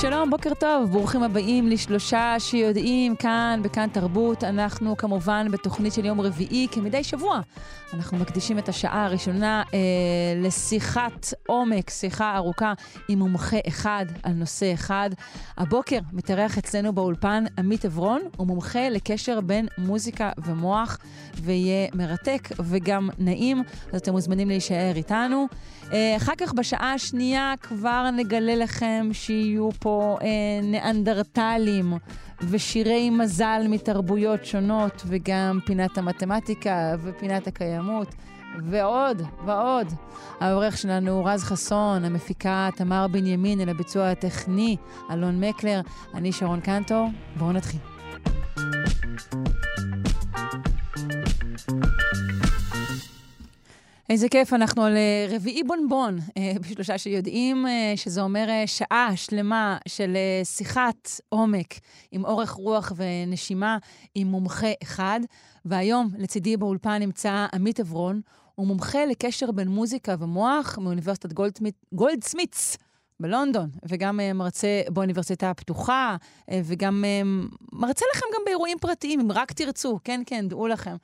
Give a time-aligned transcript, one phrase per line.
[0.00, 4.44] שלום, בוקר טוב, ברוכים הבאים לשלושה שיודעים כאן, בכאן תרבות.
[4.44, 7.40] אנחנו כמובן בתוכנית של יום רביעי, כמדי שבוע.
[7.94, 9.78] אנחנו מקדישים את השעה הראשונה אה,
[10.36, 12.72] לשיחת עומק, שיחה ארוכה
[13.08, 15.10] עם מומחה אחד על נושא אחד.
[15.56, 20.98] הבוקר מתארח אצלנו באולפן עמית עברון, הוא מומחה לקשר בין מוזיקה ומוח,
[21.34, 25.46] ויהיה מרתק וגם נעים, אז אתם מוזמנים להישאר איתנו.
[25.92, 30.26] אה, אחר כך בשעה השנייה כבר נגלה לכם שיהיו פה אה,
[30.62, 31.92] ניאנדרטלים
[32.40, 38.14] ושירי מזל מתרבויות שונות, וגם פינת המתמטיקה ופינת הקיימות.
[38.64, 39.86] ועוד, ועוד.
[40.40, 44.76] העורך שלנו הוא רז חסון, המפיקה תמר בנימין, אל הביצוע הטכני
[45.10, 45.80] אלון מקלר,
[46.14, 47.08] אני שרון קנטור.
[47.36, 47.80] בואו נתחיל.
[54.10, 59.78] איזה כיף, אנחנו על אה, רביעי בונבון, אה, בשלושה שיודעים אה, שזה אומר שעה שלמה
[59.88, 61.74] של שיחת עומק
[62.12, 63.78] עם אורך רוח ונשימה
[64.14, 65.20] עם מומחה אחד.
[65.64, 68.20] והיום לצידי באולפן נמצא עמית עברון,
[68.54, 71.32] הוא מומחה לקשר בין מוזיקה ומוח מאוניברסיטת
[71.92, 72.76] גולדסמיץ.
[73.20, 76.16] בלונדון, וגם מרצה באוניברסיטה הפתוחה,
[76.64, 77.04] וגם
[77.72, 80.96] מרצה לכם גם באירועים פרטיים, אם רק תרצו, כן, כן, דעו לכם.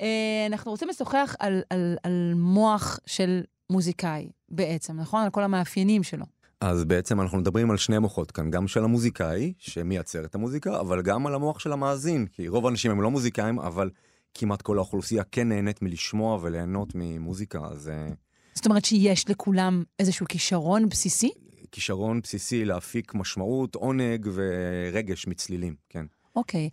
[0.00, 5.22] אה, אנחנו רוצים לשוחח על, על, על מוח של מוזיקאי בעצם, נכון?
[5.22, 6.24] על כל המאפיינים שלו.
[6.60, 11.02] אז בעצם אנחנו מדברים על שני מוחות כאן, גם של המוזיקאי שמייצר את המוזיקה, אבל
[11.02, 13.90] גם על המוח של המאזין, כי רוב האנשים הם לא מוזיקאים, אבל
[14.34, 17.88] כמעט כל האוכלוסייה כן נהנית מלשמוע וליהנות ממוזיקה, אז...
[17.88, 18.08] אה,
[18.54, 21.30] זאת אומרת שיש לכולם איזשהו כישרון בסיסי?
[21.76, 26.06] כישרון בסיסי להפיק משמעות, עונג ורגש מצלילים, כן.
[26.36, 26.70] אוקיי.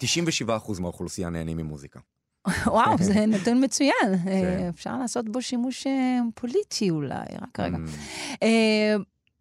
[0.47, 1.99] 97% מהאוכלוסייה נהנים ממוזיקה.
[2.65, 4.17] וואו, זה נתון מצוין.
[4.25, 4.69] כן.
[4.69, 7.77] אפשר לעשות בו שימוש אה, פוליטי אולי, רק רגע.
[7.77, 7.89] Mm.
[8.43, 8.95] אה,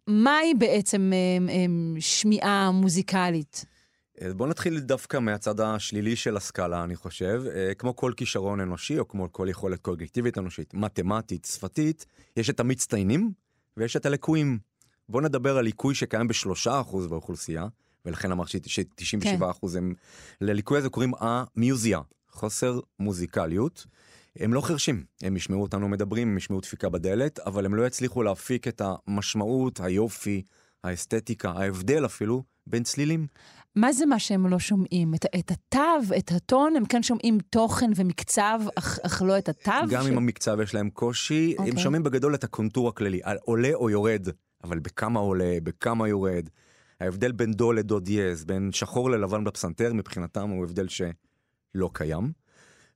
[0.07, 1.65] מהי בעצם אה,
[1.99, 3.65] שמיעה מוזיקלית?
[4.35, 7.43] בואו נתחיל דווקא מהצד השלילי של הסקאלה, אני חושב.
[7.77, 12.05] כמו כל כישרון אנושי, או כמו כל יכולת קוגניטיבית אנושית, מתמטית, שפתית,
[12.37, 13.31] יש את המצטיינים
[13.77, 14.72] ויש את הלקויים.
[15.09, 17.67] בואו נדבר על ליקוי שקיים בשלושה אחוז באוכלוסייה,
[18.05, 19.77] ולכן אמרתי ש-97% כן.
[19.77, 19.93] הם...
[20.41, 21.99] לליקוי הזה קוראים המיוזיה,
[22.29, 23.85] חוסר מוזיקליות.
[24.39, 28.23] הם לא חרשים, הם ישמעו אותנו מדברים, הם ישמעו דפיקה בדלת, אבל הם לא יצליחו
[28.23, 30.41] להפיק את המשמעות, היופי,
[30.83, 33.27] האסתטיקה, ההבדל אפילו, בין צלילים.
[33.75, 35.15] מה זה מה שהם לא שומעים?
[35.15, 39.71] את, את התו, את הטון, הם כן שומעים תוכן ומקצב, אך, אך לא את התו?
[39.89, 40.07] גם ש...
[40.07, 41.61] עם המקצב יש להם קושי, okay.
[41.61, 41.83] הם אוקיי.
[41.83, 44.27] שומעים בגדול את הקונטור הכללי, עולה או יורד,
[44.63, 46.49] אבל בכמה עולה, בכמה יורד.
[46.99, 51.01] ההבדל בין דו לדו דיאז, בין שחור ללבן בפסנתר, מבחינתם הוא הבדל ש...
[51.75, 52.31] לא קיים.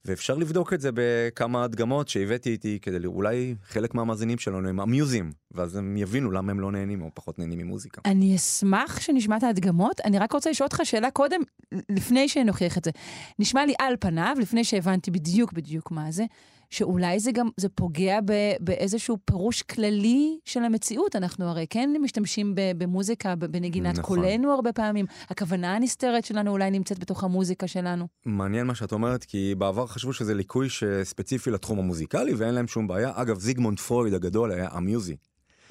[0.05, 5.31] ואפשר לבדוק את זה בכמה הדגמות שהבאתי איתי כדי אולי חלק מהמאזינים שלנו הם אמיוזים,
[5.51, 8.01] ואז הם יבינו למה הם לא נהנים או פחות נהנים ממוזיקה.
[8.05, 10.01] אני אשמח שנשמע את ההדגמות.
[10.01, 11.41] אני רק רוצה לשאול אותך שאלה קודם,
[11.89, 12.91] לפני שנוכיח את זה.
[13.39, 16.25] נשמע לי על פניו, לפני שהבנתי בדיוק בדיוק מה זה.
[16.69, 21.15] שאולי זה גם, זה פוגע ב, באיזשהו פירוש כללי של המציאות.
[21.15, 24.19] אנחנו הרי כן משתמשים ב, במוזיקה, בנגינת נכון.
[24.19, 25.05] קולנו הרבה פעמים.
[25.29, 28.07] הכוונה הנסתרת שלנו אולי נמצאת בתוך המוזיקה שלנו.
[28.25, 30.67] מעניין מה שאת אומרת, כי בעבר חשבו שזה ליקוי
[31.03, 33.11] ספציפי לתחום המוזיקלי, ואין להם שום בעיה.
[33.15, 35.15] אגב, זיגמונד פרויד הגדול היה אמיוזי.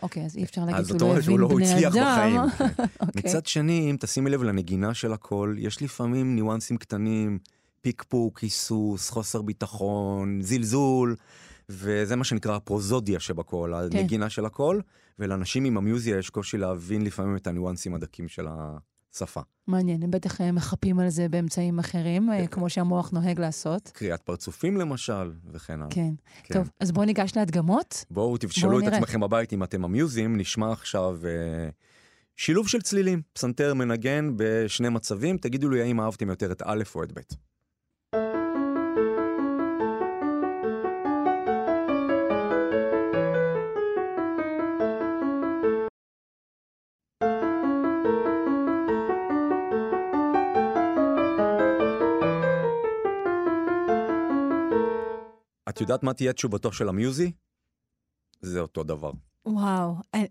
[0.03, 1.93] אוקיי, אז אי אפשר להגיד שהוא לא הבין לא בני אדם.
[1.93, 2.41] בחיים.
[3.01, 3.23] אוקיי.
[3.25, 7.39] מצד שני, אם תשימי לב לנגינה של הקול, יש לפעמים ניואנסים קטנים.
[7.87, 11.17] פיקפוק, היסוס, חוסר ביטחון, זלזול,
[11.69, 13.99] וזה מה שנקרא הפרוזודיה שבקול, כן.
[13.99, 14.83] הנגינה של הקול,
[15.19, 19.41] ולאנשים עם המיוזיה יש קושי להבין לפעמים את הניואנסים הדקים של השפה.
[19.67, 23.91] מעניין, הם בטח אה, מחפים על זה באמצעים אחרים, אה, כמו שהמוח נוהג לעשות.
[23.95, 25.91] קריאת פרצופים למשל, וכן הלאה.
[25.91, 26.15] כן.
[26.43, 26.55] כן.
[26.55, 28.05] טוב, אז בואו ניגש להדגמות.
[28.11, 28.97] בואו תבשלו בוא את נראה.
[28.97, 31.19] עצמכם בבית אם אתם אמיוזים, נשמע עכשיו...
[31.25, 31.69] אה,
[32.39, 37.03] שילוב של צלילים, פסנתר מנגן בשני מצבים, תגידו לי האם אהבתם יותר את א' או
[37.03, 37.21] את ב'.
[55.77, 57.33] את יודעת מה תהיה תשובתו של האמיוזי?
[58.43, 59.11] זה אותו דבר.
[59.47, 60.27] וואו, אני,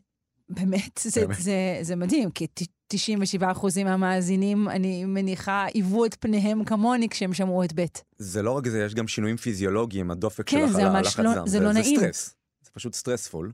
[0.50, 1.38] באמת, זה, באמת.
[1.42, 2.62] זה, זה מדהים, כי ת-
[2.94, 3.48] 97%
[3.84, 7.86] מהמאזינים, אני מניחה, העוו את פניהם כמוני כשהם שמעו את ב'.
[8.18, 11.48] זה לא רק זה, יש גם שינויים פיזיולוגיים, הדופק כן, שלך זה הלחץ לא- דם.
[11.48, 12.00] זה לא נעים.
[12.00, 13.52] זה סטרס, זה פשוט stressful.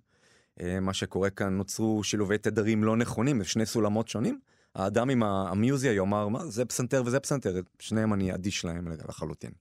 [0.61, 4.39] אה, מה שקורה כאן, נוצרו שילובי תדרים לא נכונים, זה שני סולמות שונים.
[4.75, 9.51] האדם עם האמיוזיה יאמר, מה, זה פסנתר וזה פסנתר, שניהם אני אדיש להם לחלוטין.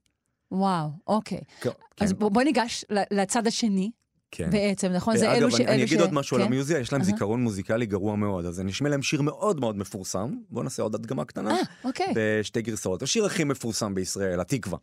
[0.51, 1.41] וואו, אוקיי.
[1.61, 1.69] כן,
[1.99, 3.91] אז בוא, בוא ניגש לצד השני
[4.31, 4.49] כן.
[4.49, 5.13] בעצם, נכון?
[5.13, 5.55] אה, זה אגב, אלו ש...
[5.55, 6.01] אני, אני אגיד ש...
[6.01, 6.47] עוד משהו על כן?
[6.47, 7.03] המיוזיה, יש להם.
[7.03, 10.95] זיכרון מוזיקלי גרוע מאוד, אז אני אשמיע להם שיר מאוד מאוד מפורסם, בואו נעשה עוד
[10.95, 12.13] הדגמה קטנה, אה, אוקיי.
[12.15, 13.01] בשתי גרסאות.
[13.01, 14.77] השיר הכי מפורסם בישראל, התקווה.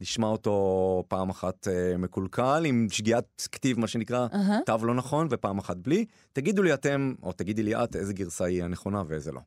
[0.00, 4.26] נשמע אותו פעם אחת אה, מקולקל, עם שגיאת כתיב, מה שנקרא.
[4.66, 6.04] תו לא נכון, ופעם אחת בלי.
[6.32, 9.40] תגידו לי אתם, או תגידי לי את, איזה גרסה היא הנכונה ואיזה לא.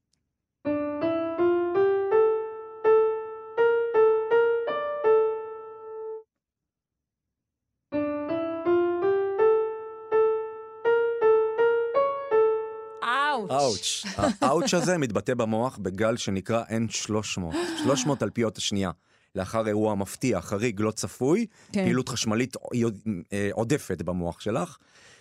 [13.52, 14.06] אאוץ'.
[14.42, 18.92] האאוץ' הזה מתבטא במוח בגל שנקרא N300, 300 אלפיות השנייה.
[19.36, 21.84] לאחר אירוע מפתיע, חריג, לא צפוי, כן.
[21.84, 22.58] פעילות חשמלית
[23.34, 24.78] אה, עודפת במוח שלך.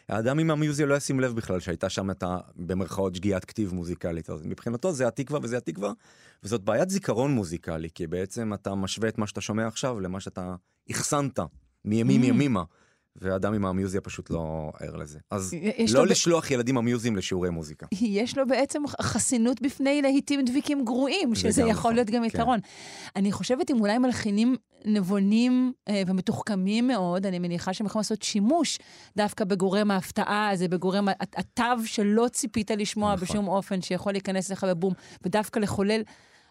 [0.08, 2.38] האדם עם המיוזיה לא ישים לב בכלל שהייתה שם את ה...
[2.56, 4.30] במרכאות שגיאת כתיב מוזיקלית.
[4.30, 5.92] אז מבחינתו זה התקווה וזה התקווה,
[6.42, 10.54] וזאת בעיית זיכרון מוזיקלי, כי בעצם אתה משווה את מה שאתה שומע עכשיו למה שאתה
[10.90, 11.38] אחסנת
[11.84, 12.26] מימים Mm.
[12.26, 12.62] ימימה,
[13.16, 15.18] ואדם עם המיוזיה פשוט לא ער לזה.
[15.30, 15.54] אז
[15.88, 17.86] לא לו ב- לשלוח ילדים המיוזיים לשיעורי מוזיקה.
[18.00, 22.24] יש לו בעצם חסינות בפני להיטים דביקים גרועים, זה שזה יכול נכון, להיות גם כן.
[22.24, 22.58] יתרון.
[23.16, 28.78] אני חושבת אם אולי מלחינים נבונים אה, ומתוחכמים מאוד, אני מניחה שהם יכולים לעשות שימוש
[29.16, 33.26] דווקא בגורם ההפתעה הזה, בגורם התו שלא ציפית לשמוע נכון.
[33.28, 36.02] בשום אופן, שיכול להיכנס לך בבום, ודווקא לחולל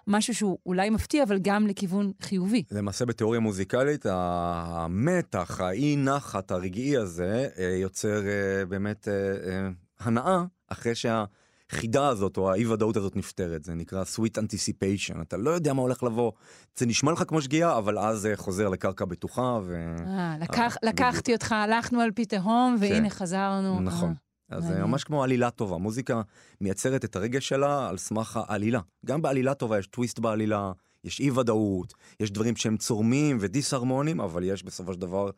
[0.07, 2.63] משהו שהוא אולי מפתיע, אבל גם לכיוון חיובי.
[2.71, 9.69] למעשה בתיאוריה מוזיקלית המתח, האי נחת הרגעי הזה אה, יוצר אה, באמת אה, אה,
[10.00, 13.63] הנאה אחרי שהחידה הזאת או האי ודאות הזאת נפתרת.
[13.63, 16.31] זה נקרא sweet anticipation, אתה לא יודע מה הולך לבוא.
[16.75, 19.60] זה נשמע לך כמו שגיאה, אבל אז זה חוזר לקרקע בטוחה.
[19.65, 19.95] ו...
[20.07, 23.15] אה, לקח, לקחתי אותך, הלכנו על פי תהום, והנה כן.
[23.15, 23.80] חזרנו.
[23.80, 24.13] נכון.
[24.51, 24.57] אה.
[24.57, 24.88] אז זה מעניין.
[24.88, 25.77] ממש כמו עלילה טובה.
[25.77, 26.21] מוזיקה
[26.61, 28.79] מייצרת את הרגש שלה על סמך העלילה.
[29.05, 30.71] גם בעלילה טובה יש טוויסט בעלילה,
[31.03, 35.29] יש אי ודאות, יש דברים שהם צורמים ודיסהרמונים, אבל יש בסופו של דבר,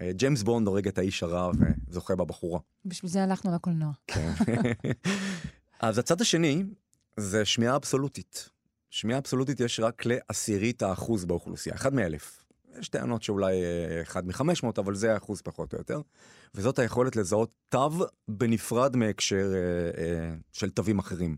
[0.00, 1.50] אה, ג'יימס בונד הורג את האיש הרע
[1.88, 2.60] וזוכה בבחורה.
[2.84, 3.92] בשביל זה הלכנו לקולנוע.
[4.06, 4.32] כן.
[5.80, 6.64] אז הצד השני
[7.16, 8.48] זה שמיעה אבסולוטית.
[8.90, 12.47] שמיעה אבסולוטית יש רק לעשירית האחוז באוכלוסייה, אחד מאלף.
[12.80, 16.00] יש טענות שאולי אה, אחד מחמש מאות, אבל זה האחוז פחות או יותר.
[16.54, 17.90] וזאת היכולת לזהות תו
[18.28, 21.36] בנפרד מהקשר אה, אה, של תווים אחרים.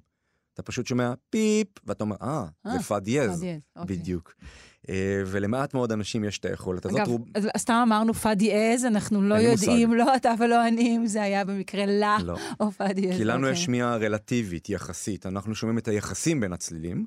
[0.55, 3.31] אתה פשוט שומע פיפ, ואתה אומר, אה, אה, זה פא דיאז.
[3.31, 3.97] פא דיאז, אוקיי.
[3.97, 4.35] בדיוק.
[4.88, 7.00] אה, ולמעט מאוד אנשים יש את היכולת הזאת.
[7.00, 9.35] אגב, אז סתם אמרנו פא דיאז, אנחנו לא.
[9.35, 12.37] יודעים, לא אתה ולא אני, אם זה היה במקרה לה לא.
[12.61, 13.17] או פא דיאז.
[13.17, 13.53] כי לנו אוקיי.
[13.53, 15.26] יש שמיעה רלטיבית, יחסית.
[15.26, 17.06] אנחנו שומעים את היחסים בין הצלילים,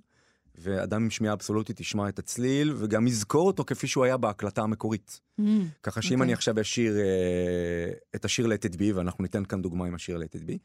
[0.56, 5.22] ואדם עם שמיעה אבסולוטית ישמע את הצליל, וגם יזכור אותו כפי שהוא היה בהקלטה המקורית.
[5.40, 5.44] Mm,
[5.84, 6.24] ככה שאם אוקיי.
[6.24, 10.18] אני עכשיו אשיר אה, את השיר Let it be, ואנחנו ניתן כאן דוגמה עם השיר
[10.18, 10.58] Let it be,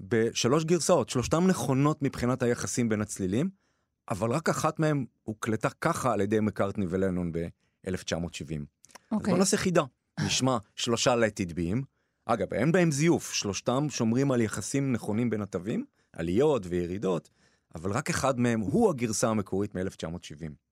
[0.00, 3.50] בשלוש גרסאות, שלושתן נכונות מבחינת היחסים בין הצלילים,
[4.10, 7.90] אבל רק אחת מהן הוקלטה ככה על ידי מקארטני ולנון ב-1970.
[7.90, 8.56] אז
[9.12, 9.30] אוקיי.
[9.30, 9.82] בוא נעשה חידה.
[10.20, 11.82] נשמע שלושה let it be'ים.
[12.24, 17.30] אגב, אין בהם זיוף, שלושתם שומרים על יחסים נכונים בין התווים, עליות וירידות,
[17.74, 20.69] אבל רק אחד מהם הוא הגרסה המקורית מ-1970.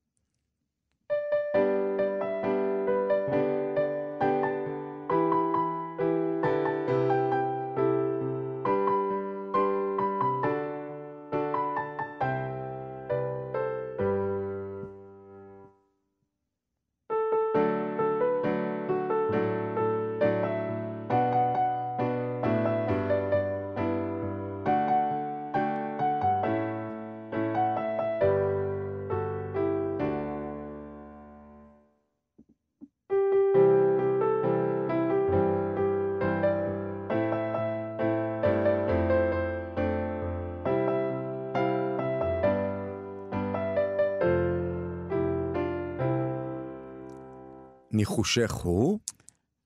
[48.08, 48.98] ניחושך הוא,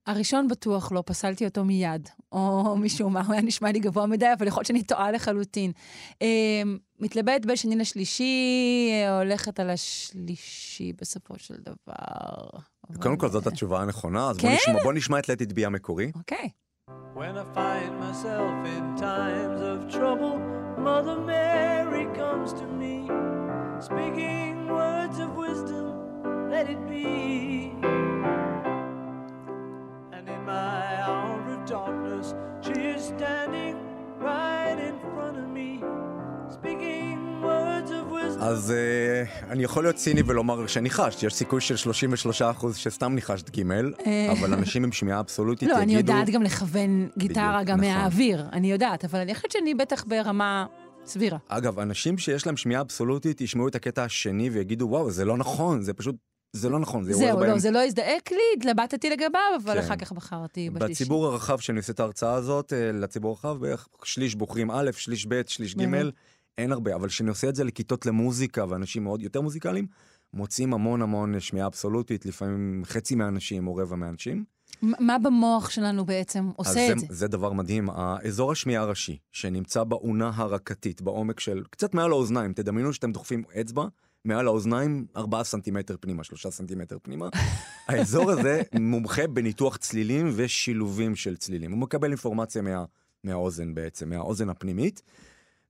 [0.07, 4.27] הראשון בטוח לא, פסלתי אותו מיד, או משום מה, הוא היה נשמע לי גבוה מדי,
[4.39, 5.73] אבל יכול להיות שאני טועה לחלוטין.
[6.23, 6.63] אה,
[7.01, 12.61] מתלבט בין שני לשלישי, הולכת על השלישי בסופו של דבר.
[13.01, 14.51] קודם כל זאת התשובה הנכונה, אז בוא
[14.83, 14.97] כן?
[14.97, 16.13] נשמע, את it be המקורי.
[16.15, 16.49] אוקיי.
[17.15, 20.37] When I find myself in times of trouble,
[20.89, 22.97] Mother Mary comes to me,
[23.89, 25.85] speaking words of wisdom,
[26.53, 28.12] let it be.
[30.47, 32.35] my hour of darkness,
[32.65, 33.75] she is standing
[34.21, 35.71] right in front of me,
[36.57, 38.43] speaking words of wisdom.
[38.43, 41.75] אז uh, אני יכול להיות ציני ולומר שניחשת, יש סיכוי של
[42.61, 44.33] 33% שסתם ניחשת גימל, אה.
[44.33, 45.77] אבל אנשים עם שמיעה אבסולוטית יגידו...
[45.79, 47.91] לא, אני יודעת גם לכוון גיטרה גם נכון.
[47.91, 50.67] מהאוויר, אני יודעת, אבל אני חושבת שאני בטח ברמה...
[51.07, 51.39] סבירה.
[51.49, 55.83] אגב, אנשים שיש להם שמיעה אבסולוטית ישמעו את הקטע השני ויגידו, וואו, זה לא נכון,
[55.83, 56.17] זה פשוט
[56.53, 57.51] זה לא נכון, זה זהו, בהם...
[57.51, 59.79] לא, זה לא הזדעק לי, התלבטתי לגביו, אבל כן.
[59.79, 60.93] אחר כך בחרתי בשלישי.
[60.93, 65.27] בציבור הרחב שאני עושה את ההרצאה הזאת, אה, לציבור הרחב בערך שליש בוחרים א', שליש
[65.27, 65.85] ב', שליש ג'?
[66.59, 69.87] אין הרבה, אבל כשאני עושה את זה לכיתות למוזיקה ואנשים מאוד יותר מוזיקליים,
[70.35, 74.45] מוצאים המון המון שמיעה אבסולוטית, לפעמים חצי מהאנשים או רבע מהאנשים.
[74.83, 77.07] מה במוח שלנו בעצם עושה את זה?
[77.11, 77.91] זה דבר מדהים.
[77.91, 83.87] האזור השמיעה הראשי, שנמצא באונה הרקתית, בעומק של קצת מעל האוזניים, תדמיינו שאתם דוחפים אצבע
[84.25, 87.29] מעל האוזניים 4 סנטימטר פנימה, 3 סנטימטר פנימה.
[87.89, 91.73] האזור הזה מומחה בניתוח צלילים ושילובים של צלילים.
[91.73, 92.85] הוא מקבל אינפורמציה מה,
[93.25, 95.03] מהאוזן בעצם, מהאוזן הפנימית.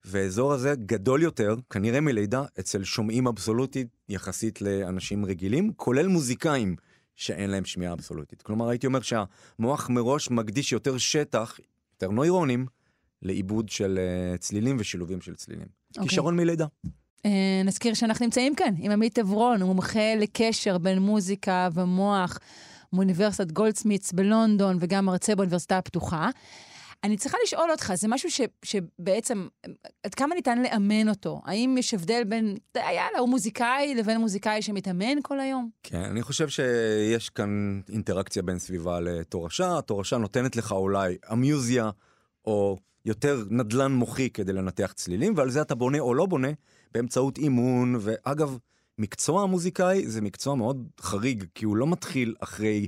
[0.05, 6.77] והאזור הזה גדול יותר, כנראה מלידה, אצל שומעים אבסולוטית יחסית לאנשים רגילים, כולל מוזיקאים
[7.17, 8.43] שאין להם שמיעה אבסולוטית.
[8.43, 11.59] כלומר, הייתי אומר שהמוח מראש מקדיש יותר שטח,
[11.95, 12.67] יותר נוירונים,
[13.23, 15.67] לעיבוד של uh, צלילים ושילובים של צלילים.
[15.91, 16.09] אוקיי.
[16.09, 16.67] כישרון מלידה.
[17.27, 22.39] אה, נזכיר שאנחנו נמצאים כאן עם עמית עברון, הוא מומחה לקשר בין מוזיקה ומוח
[22.93, 26.31] מאוניברסיטת גולדסמיתס בלונדון וגם מרצה באוניברסיטה הפתוחה.
[27.05, 29.49] אני צריכה לשאול אותך, זה משהו ש, שבעצם,
[30.03, 31.41] עד כמה ניתן לאמן אותו?
[31.45, 35.71] האם יש הבדל בין, יאללה, הוא מוזיקאי לבין מוזיקאי שמתאמן כל היום?
[35.83, 39.79] כן, אני חושב שיש כאן אינטראקציה בין סביבה לתורשה.
[39.79, 41.91] התורשה נותנת לך אולי אמיוזיה,
[42.45, 46.49] או יותר נדלן מוחי כדי לנתח צלילים, ועל זה אתה בונה או לא בונה
[46.95, 47.97] באמצעות אימון.
[48.01, 48.59] ואגב,
[48.99, 52.87] מקצוע המוזיקאי זה מקצוע מאוד חריג, כי הוא לא מתחיל אחרי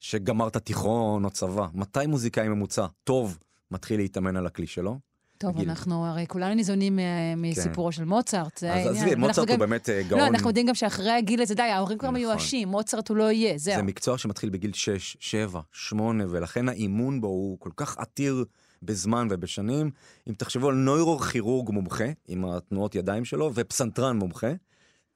[0.00, 1.66] שגמרת תיכון או צבא.
[1.74, 3.38] מתי מוזיקאי ממוצע טוב
[3.70, 4.98] מתחיל להתאמן על הכלי שלו?
[5.38, 5.68] טוב, גיל.
[5.70, 7.02] אנחנו הרי כולנו ניזונים מה-
[7.36, 8.96] מסיפורו של מוצרט, זה אז.
[8.96, 10.20] עזבי, מוצרט הוא גם- באמת אה, גאון.
[10.20, 12.20] לא, אנחנו יודעים גם שאחרי הגיל הזה, די, ההורים כבר נכון.
[12.20, 13.84] מיואשים, מוצרט הוא לא יהיה, זה זהו.
[13.84, 18.44] מקצוע שמתחיל בגיל 6, 7, 8, ולכן האימון בו הוא כל כך עתיר
[18.82, 19.90] בזמן ובשנים.
[20.28, 24.52] אם תחשבו על נוירוכירורג מומחה, עם התנועות ידיים שלו, ופסנתרן מומחה,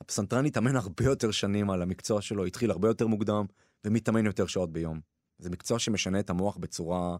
[0.00, 3.44] הפסנתרן התאמן הרבה יותר שנים על המקצוע שלו, התחיל הרבה יותר מוקדם,
[3.84, 5.00] ומתאמן יותר שעות ביום.
[5.38, 7.16] זה מקצוע שמשנה את המוח בצורה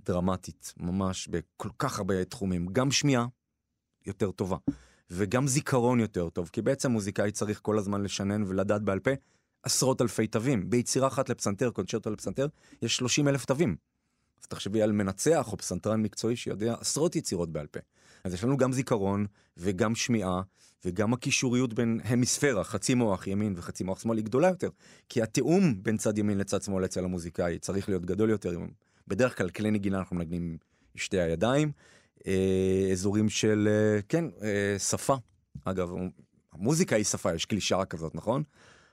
[0.00, 2.66] דרמטית, ממש בכל כך הרבה תחומים.
[2.72, 3.26] גם שמיעה
[4.06, 4.56] יותר טובה,
[5.10, 9.10] וגם זיכרון יותר טוב, כי בעצם מוזיקאי צריך כל הזמן לשנן ולדעת בעל פה
[9.62, 10.70] עשרות אלפי תווים.
[10.70, 12.46] ביצירה אחת לפסנתר, קונצ'רטו לפסנתר,
[12.82, 13.76] יש 30 אלף תווים.
[14.42, 17.80] אז תחשבי על מנצח או פסנתרן מקצועי שיודע עשרות יצירות בעל פה.
[18.24, 19.26] אז יש לנו גם זיכרון
[19.56, 20.42] וגם שמיעה
[20.84, 24.68] וגם הקישוריות בין המיספירה, חצי מוח ימין וחצי מוח שמאל היא גדולה יותר.
[25.08, 28.58] כי התיאום בין צד ימין לצד שמאל אצל המוזיקאי צריך להיות גדול יותר.
[29.08, 30.56] בדרך כלל כלי נגינה אנחנו מנגנים עם
[30.96, 31.72] שתי הידיים.
[32.26, 35.16] אה, אזורים של, אה, כן, אה, שפה.
[35.64, 35.90] אגב,
[36.52, 38.42] המוזיקה היא שפה, יש קלישאה כזאת, נכון?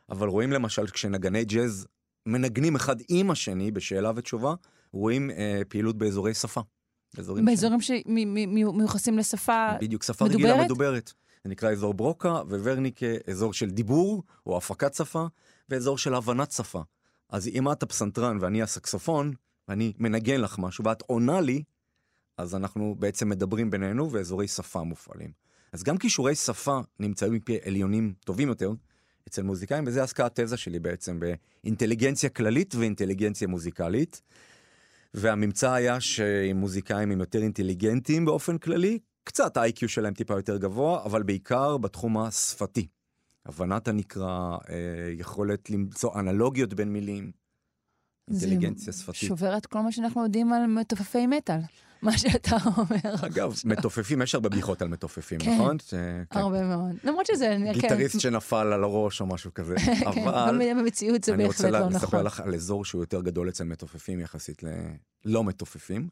[0.09, 1.87] אבל רואים למשל כשנגני ג'אז
[2.25, 4.53] מנגנים אחד עם השני בשאלה ותשובה,
[4.93, 6.61] רואים אה, פעילות באזורי שפה.
[7.17, 9.83] באזורים באזורים שמיוחסים לשפה, ש...
[9.83, 10.49] בדיוק, שפה מדוברת?
[10.49, 11.13] רגילה מדוברת.
[11.43, 15.25] זה נקרא אזור ברוקה, וורניקה, אזור של דיבור או הפקת שפה,
[15.69, 16.81] ואזור של הבנת שפה.
[17.29, 19.33] אז אם את הפסנתרן ואני הסקסופון,
[19.67, 21.63] ואני מנגן לך משהו ואת עונה לי,
[22.37, 25.31] אז אנחנו בעצם מדברים בינינו ואזורי שפה מופעלים.
[25.73, 28.71] אז גם כישורי שפה נמצאים מפי עליונים טובים יותר
[29.27, 34.21] אצל מוזיקאים, וזה עסקה התזה שלי בעצם באינטליגנציה כללית ואינטליגנציה מוזיקלית.
[35.13, 41.23] והממצא היה שמוזיקאים הם יותר אינטליגנטים באופן כללי, קצת ה-IQ שלהם טיפה יותר גבוה, אבל
[41.23, 42.87] בעיקר בתחום השפתי.
[43.45, 44.75] הבנת הנקרא, אה,
[45.17, 47.31] יכולת למצוא אנלוגיות בין מילים,
[48.27, 49.29] זה אינטליגנציה שפתית.
[49.29, 51.59] שובר את כל מה שאנחנו יודעים על מתופפי מטאל,
[52.01, 53.15] מה שאתה אומר.
[53.25, 55.53] אגב, מתופפים, יש הרבה בדיחות על מתופפים, כן.
[55.53, 55.77] נכון?
[55.89, 56.23] כן.
[56.31, 56.95] הרבה מאוד.
[57.03, 57.73] למרות שזה, כן.
[57.73, 59.75] גיטריסט שנפל על הראש או משהו כזה.
[60.13, 62.25] כן, אבל במציאות זה אני רוצה בהחלט לא לספר נכון.
[62.25, 66.07] לך על אזור שהוא יותר גדול אצל מתופפים יחסית ללא מתופפים.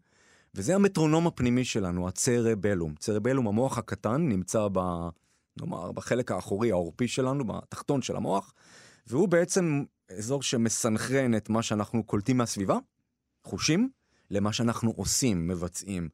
[0.55, 2.95] וזה המטרונום הפנימי שלנו, הצרבלום.
[2.99, 4.79] צרבלום, המוח הקטן, נמצא ב...
[5.59, 8.53] נאמר, בחלק האחורי, העורפי שלנו, בתחתון של המוח,
[9.07, 9.83] והוא בעצם
[10.17, 12.77] אזור שמסנכרן את מה שאנחנו קולטים מהסביבה,
[13.43, 13.89] חושים,
[14.31, 16.09] למה שאנחנו עושים, מבצעים.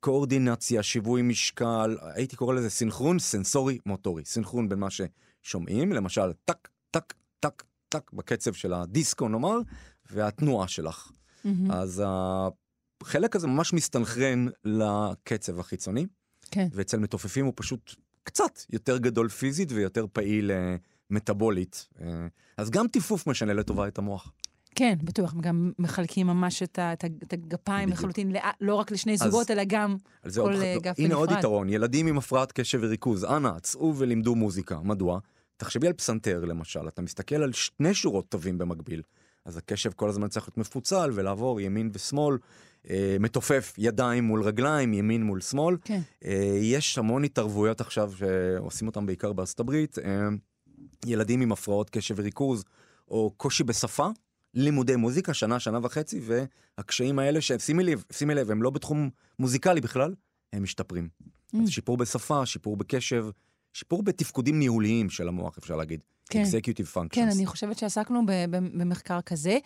[0.00, 4.24] קואורדינציה, שיווי משקל, הייתי קורא לזה סינכרון סנסורי מוטורי.
[4.24, 9.58] סינכרון בין מה ששומעים, למשל טק, טק, טק, טק, בקצב של הדיסקו נאמר,
[10.10, 11.10] והתנועה שלך.
[11.44, 11.70] מהמם.
[11.70, 12.02] אז
[13.02, 16.06] החלק הזה ממש מסתנכרן לקצב החיצוני,
[16.50, 16.68] כן.
[16.72, 20.76] ואצל מתופפים הוא פשוט קצת יותר גדול פיזית ויותר פעיל אה,
[21.10, 21.88] מטאבולית.
[22.00, 24.32] אה, אז גם טיפוף משנה לטובה את המוח.
[24.74, 26.92] כן, בטוח, הם גם מחלקים ממש את, ה,
[27.32, 27.88] הגפיים.
[27.88, 29.96] לחלוטין, לא, לא רק לשני זוגות, אלא גם
[30.34, 31.38] כל אה, ח- גף הנה עוד בנפרד.
[31.38, 34.80] יתרון, ילדים עם הפרעת קשב וריכוז, אנא, צאו ולימדו מוזיקה.
[34.84, 35.18] מדוע?
[35.56, 39.02] תחשבי על פסנתר למשל, אתה מסתכל על שני שורות תווים במקביל,
[39.44, 42.38] אז הקשב כל הזמן צריך להיות מפוצל ולעבור ימין ושמאל,
[42.90, 45.76] אה, מתופף ידיים מול רגליים, ימין מול שמאל.
[45.84, 46.00] כן.
[46.24, 50.28] אה, יש המון התערבויות עכשיו שעושים אותם בעיקר בארצות הברית, אה,
[51.06, 52.64] ילדים עם הפרעות קשב וריכוז,
[53.08, 54.08] או קושי בשפה,
[54.54, 59.80] לימודי מוזיקה, שנה, שנה וחצי, והקשיים האלה, ששימי לב, שימי לב, הם לא בתחום מוזיקלי
[59.80, 60.14] בכלל,
[60.52, 61.08] הם משתפרים.
[61.54, 61.58] Mm.
[61.62, 63.26] אז שיפור בשפה, שיפור בקשב,
[63.72, 66.00] שיפור בתפקודים ניהוליים של המוח, אפשר להגיד.
[66.30, 66.42] כן.
[66.42, 67.08] Executive functions.
[67.10, 69.58] כן, אני חושבת שעסקנו במחקר כזה.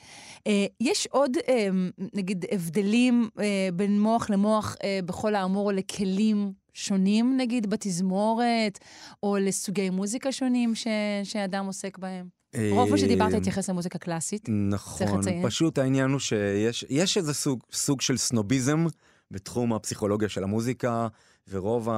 [0.47, 1.69] אה, יש עוד, אה,
[2.15, 8.79] נגיד, הבדלים אה, בין מוח למוח בכל האמור לכלים שונים, נגיד, בתזמורת,
[9.23, 10.87] או לסוגי מוזיקה שונים ש-
[11.25, 12.42] שאדם עוסק בהם?
[12.71, 14.49] רוב מה שדיברת אה, התייחס למוזיקה קלאסית.
[14.49, 15.21] נכון.
[15.43, 18.87] פשוט העניין הוא שיש יש איזה סוג, סוג של סנוביזם
[19.31, 21.09] בתחום הפסיכולוגיה של המוזיקה,
[21.51, 21.89] ורוב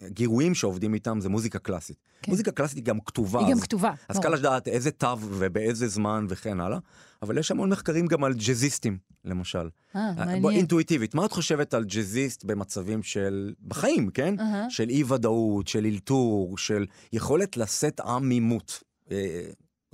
[0.00, 1.96] הגירויים שעובדים איתם זה מוזיקה קלאסית.
[2.22, 2.30] כן.
[2.32, 3.40] מוזיקה קלאסית היא גם כתובה.
[3.40, 3.92] היא גם אז- כתובה.
[4.08, 4.18] אז.
[4.18, 6.78] קל לדעת איזה תו ובאיזה זמן וכן הלאה,
[7.22, 9.68] אבל יש המון מחקרים גם על ג'אזיסטים, למשל.
[9.96, 10.52] אה, בוא, מעניין.
[10.52, 13.52] אינטואיטיבית, מה את חושבת על ג'אזיסט במצבים של...
[13.68, 14.40] בחיים, כן?
[14.40, 14.70] אהה.
[14.70, 19.16] של אי ודאות, של אלתור, של יכולת לשאת עמימות, אה,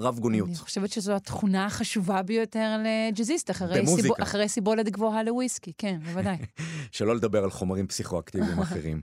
[0.00, 0.48] רב גוניות.
[0.48, 3.86] אני חושבת שזו התכונה החשובה ביותר לג'אזיסט, אחרי.
[3.86, 6.36] סיבו, אחרי סיבולת גבוהה לוויסקי, כן, בוודאי.
[6.92, 9.00] שלא לדבר על חומרים פסיכואקטיביים אחרים.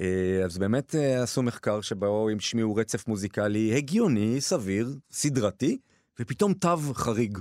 [0.00, 5.78] אה, אז באמת אה, עשו מחקר שבו הם השמיעו רצף מוזיקלי הגיוני, סביר, סדרתי,
[6.20, 7.38] ופתאום תו חריג.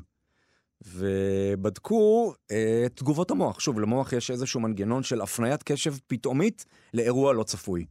[0.86, 3.60] ובדקו אה, את תגובות המוח.
[3.60, 7.86] שוב, למוח יש איזשהו מנגנון של הפניית קשב פתאומית לאירוע לא צפוי.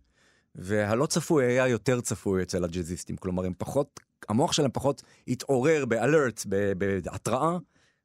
[0.55, 3.17] והלא צפוי היה יותר צפוי אצל הג'אזיסטים.
[3.17, 6.47] כלומר, הם פחות, המוח שלהם פחות התעורר באלרט,
[6.79, 7.59] בהתראה,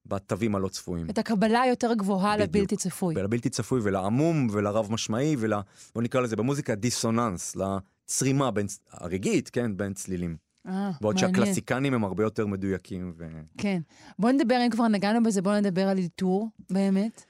[0.05, 1.09] בתווים הלא צפויים.
[1.09, 2.55] את הקבלה היותר גבוהה בדיוק.
[2.55, 3.15] לבלתי צפוי.
[3.17, 5.53] ולבלתי צפוי ולעמום ולרב משמעי ול...
[5.95, 10.37] בוא נקרא לזה במוזיקה דיסוננס, לצרימה בין, הרגעית, כן, בין צלילים.
[10.67, 11.35] אה, בעוד מעניין.
[11.35, 13.13] שהקלאסיקנים הם הרבה יותר מדויקים.
[13.17, 13.25] ו...
[13.57, 13.81] כן.
[14.19, 17.25] בוא נדבר, אם כבר נגענו בזה, בוא נדבר על אלתור, באמת.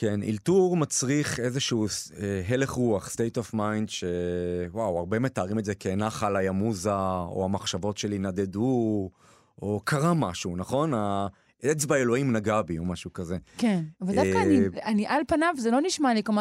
[0.00, 5.74] כן, אלתור מצריך איזשהו אה, הלך רוח, state of mind, שוואו, הרבה מתארים את זה
[5.74, 6.94] כנחל הימוזה,
[7.26, 9.10] או המחשבות שלי נדדו,
[9.62, 10.92] או קרה משהו, נכון?
[11.62, 13.36] האצבע אלוהים נגע בי, או משהו כזה.
[13.58, 13.82] כן.
[14.00, 16.40] אבל דווקא אה, אני, אני, על פניו, זה לא נשמע לי כמו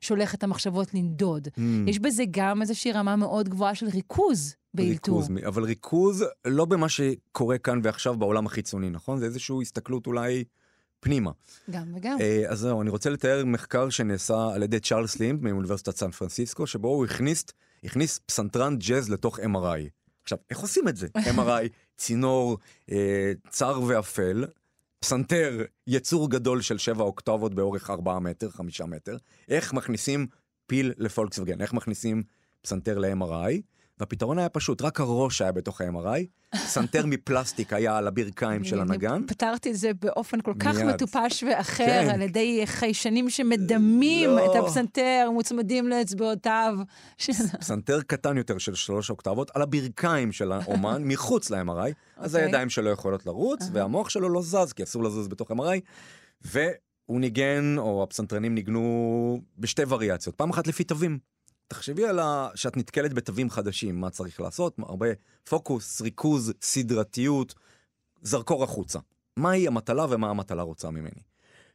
[0.00, 1.48] ששולח את המחשבות לנדוד.
[1.48, 1.60] Mm.
[1.86, 5.20] יש בזה גם איזושהי רמה מאוד גבוהה של ריכוז באלתור.
[5.20, 9.18] ריכוז, אבל ריכוז לא במה שקורה כאן ועכשיו בעולם החיצוני, נכון?
[9.18, 10.44] זה איזושהי הסתכלות אולי
[11.02, 11.30] פנימה.
[11.70, 12.16] גם וגם.
[12.20, 16.66] אה, אז זהו, אני רוצה לתאר מחקר שנעשה על ידי צ'ארלס לימב מאוניברסיטת סן פרנסיסקו,
[16.66, 17.44] שבו הוא הכניס,
[17.84, 19.88] הכניס פסנתרן ג'אז לתוך MRI.
[20.22, 21.06] עכשיו, איך עושים את זה?
[21.36, 22.58] MRI, צינור
[22.90, 24.44] אה, צר ואפל,
[24.98, 29.16] פסנתר, יצור גדול של שבע אוקטבות באורך 4 מטר, 5 מטר,
[29.48, 30.26] איך מכניסים
[30.66, 32.22] פיל לפולקסווגן, איך מכניסים
[32.62, 33.60] פסנתר ל-MRI,
[34.02, 39.22] והפתרון היה פשוט, רק הראש היה בתוך ה-MRI, פסנתר מפלסטיק היה על הברכיים של הנגן.
[39.26, 40.86] פתרתי את זה באופן כל כך מיד.
[40.86, 42.10] מטופש ואחר, כן.
[42.14, 44.46] על ידי חיישנים שמדמים לא.
[44.46, 46.74] את הפסנתר, מוצמדים לאצבעותיו.
[47.18, 52.46] של- פסנתר קטן יותר של שלוש אוקטבות על הברכיים של האומן מחוץ ל-MRI, אז אוקיי.
[52.46, 55.80] הידיים שלו יכולות לרוץ והמוח שלו לא זז כי אסור לזוז בתוך MRI,
[56.44, 61.31] והוא ניגן או הפסנתרנים ניגנו בשתי וריאציות, פעם אחת לפי תווים.
[61.72, 62.48] תחשבי על ה...
[62.54, 65.06] שאת נתקלת בתווים חדשים, מה צריך לעשות, הרבה
[65.48, 67.54] פוקוס, ריכוז, סדרתיות,
[68.22, 68.98] זרקור החוצה.
[69.36, 71.22] מהי המטלה ומה המטלה רוצה ממני.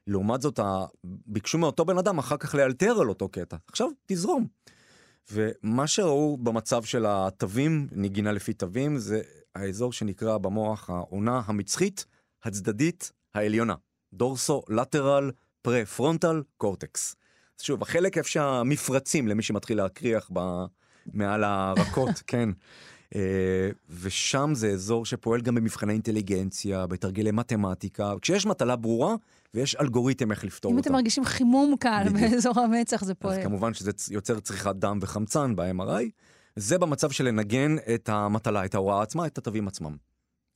[0.08, 0.60] לעומת זאת.
[1.04, 3.58] ביקשו מאותו בן אדם אחר כך לאלתר על אותו קטע.
[3.68, 4.48] עכשיו, תזרום.
[5.32, 9.22] ומה שראו במצב של התווים, נגינה לפי תווים, זה
[9.56, 12.06] האזור שנקרא במוח העונה המצחית,
[12.44, 13.76] הצדדית העליונה.
[14.14, 15.32] דורסו, לטרל,
[15.62, 17.16] פרה-פרונטל, קורטקס.
[17.60, 20.40] אז שוב, החלק איפה שהמפרצים, למי שמתחיל להקריח ב...
[21.14, 22.50] מעל הרקות, כן.
[23.16, 29.16] אה, ושם זה אזור שפועל גם במבחני אינטליגנציה, בתרגילי מתמטיקה, כשיש מטלה ברורה
[29.54, 30.88] ויש אלגוריתם איך לפתור אם אותה.
[30.88, 32.04] אתם מרגישים חימום קל.
[32.14, 33.44] באזור המצח, זה אז פועל.
[33.44, 36.04] כמובן שזה יוצר צריכת דם וחמצן ב-MRI.
[36.56, 39.96] זה במצב של לנגן את המטלה, את ההוראה עצמה, את התווים עצמם.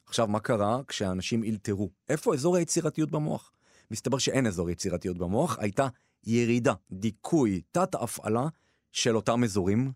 [0.07, 1.89] עכשיו, מה קרה כשאנשים אלתרו?
[2.09, 3.51] איפה אזור היצירתיות במוח?
[3.91, 5.87] מסתבר שאין אזור יצירתיות במוח, הייתה
[6.23, 8.47] ירידה, דיכוי, תת-הפעלה
[8.91, 9.91] של אותם אזורים,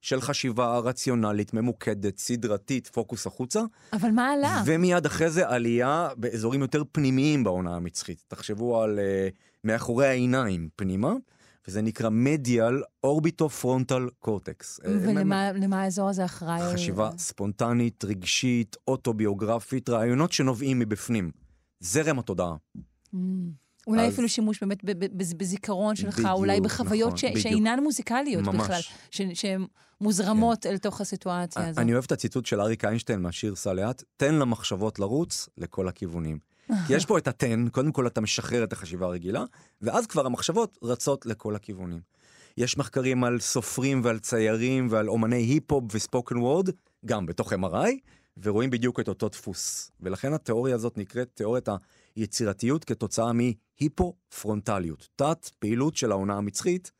[0.00, 3.60] של חשיבה רציונלית, ממוקדת, סדרתית, פוקוס החוצה,
[3.92, 4.62] אבל מה עלה?
[4.66, 8.24] ומיד אחרי זה עלייה באזורים יותר פנימיים בעונה המצחית.
[8.28, 11.12] תחשבו על uh, מאחורי העיניים פנימה,
[11.68, 14.80] וזה נקרא מדיאל אורביטו פרונטל קורטקס.
[14.84, 16.74] ולמה למה האזור הזה אחראי?
[16.74, 21.30] חשיבה ספונטנית, רגשית, אוטוביוגרפית, רעיונות שנובעים מבפנים.
[21.80, 22.54] זרם התודעה.
[23.14, 23.18] Mm.
[23.90, 24.78] אולי אז- אפילו שימוש באמת
[25.36, 27.38] בזיכרון שלך, בדיוק, אולי בחוויות נכון, ש- בדיוק.
[27.38, 28.56] שאינן מוזיקליות ממש.
[28.56, 28.62] כן.
[28.62, 29.66] בכלל, ש- שהן
[30.00, 31.78] מוזרמות אל תוך הסיטואציה הזאת.
[31.78, 36.38] אני אוהב את הציטוט של אריק איינשטיין מהשיר סע לאט, תן למחשבות לרוץ לכל הכיוונים.
[36.86, 39.44] כי יש פה את התן, קודם כל אתה משחרר את החשיבה הרגילה,
[39.82, 42.00] ואז כבר המחשבות רצות לכל הכיוונים.
[42.56, 46.68] יש מחקרים על סופרים ועל ציירים ועל אומני היפ-הופ וספוקן וורד,
[47.06, 47.88] גם בתוך MRI,
[48.42, 49.90] ורואים בדיוק את אותו דפוס.
[50.00, 51.68] ולכן התיאוריה הזאת נקראת תיאוריית
[52.16, 53.32] היצירתיות כתוצאה
[53.80, 56.92] מהיפו-פרונטליות, תת פעילות של העונה המצחית.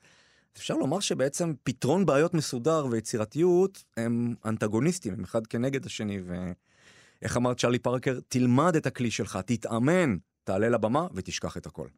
[0.56, 7.54] אפשר לומר שבעצם פתרון בעיות מסודר ויצירתיות הם אנטגוניסטים, הם אחד כנגד השני, ואיך אמר
[7.54, 11.88] צ'רלי פארקר, תלמד את הכלי שלך, תתאמן, תעלה לבמה ותשכח את הכל.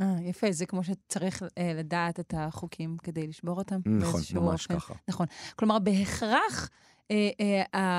[0.00, 3.80] אה, יפה, זה כמו שצריך אה, לדעת את החוקים כדי לשבור אותם.
[3.86, 4.78] נכון, ממש אופן.
[4.78, 4.94] ככה.
[5.08, 5.26] נכון.
[5.56, 6.70] כלומר, בהכרח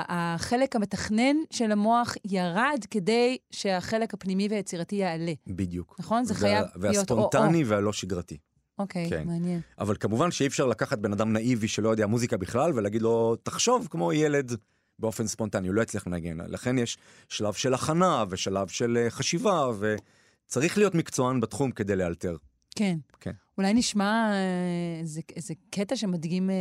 [0.10, 5.34] החלק המתכנן של המוח ירד כדי שהחלק הפנימי והיצירתי יעלה.
[5.48, 5.96] בדיוק.
[6.00, 6.26] נכון?
[6.26, 7.22] זה חייב להיות או-או.
[7.22, 8.38] והספונטני והלא שגרתי.
[8.80, 9.28] אוקיי, כן.
[9.28, 9.62] מעניין.
[9.80, 13.88] אבל כמובן שאי אפשר לקחת בן אדם נאיבי שלא יודע מוזיקה בכלל ולהגיד לו, תחשוב
[13.92, 14.52] כמו ילד
[15.00, 16.38] באופן ספונטני, הוא לא יצליח לנגן.
[16.48, 16.98] לכן יש
[17.30, 22.36] שלב של הכנה ושלב של אה, חשיבה, וצריך להיות מקצוען בתחום כדי לאלתר.
[22.76, 22.98] כן.
[23.20, 23.32] כן.
[23.58, 26.56] אולי נשמע אה, איזה, איזה קטע שמדגים אה,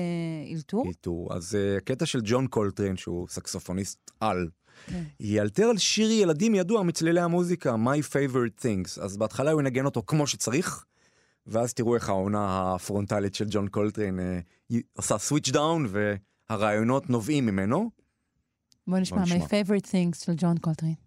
[0.55, 0.87] אלתור?
[0.88, 1.35] אלתור.
[1.35, 4.48] אז אה, הקטע של ג'ון קולטריין, שהוא סקסופוניסט על,
[4.87, 5.03] כן.
[5.20, 9.03] יאלתר על שיר ילדים ידוע מצלילי המוזיקה, My Favorite Things.
[9.03, 10.85] אז בהתחלה הוא ינגן אותו כמו שצריך,
[11.46, 14.38] ואז תראו איך האונה הפרונטלית של ג'ון קולטריין אה,
[14.92, 17.90] עושה switch down, והרעיונות נובעים ממנו.
[18.87, 19.37] בוא נשמע, נשמע.
[19.37, 21.04] My favorite things של ג'ון קולטריין.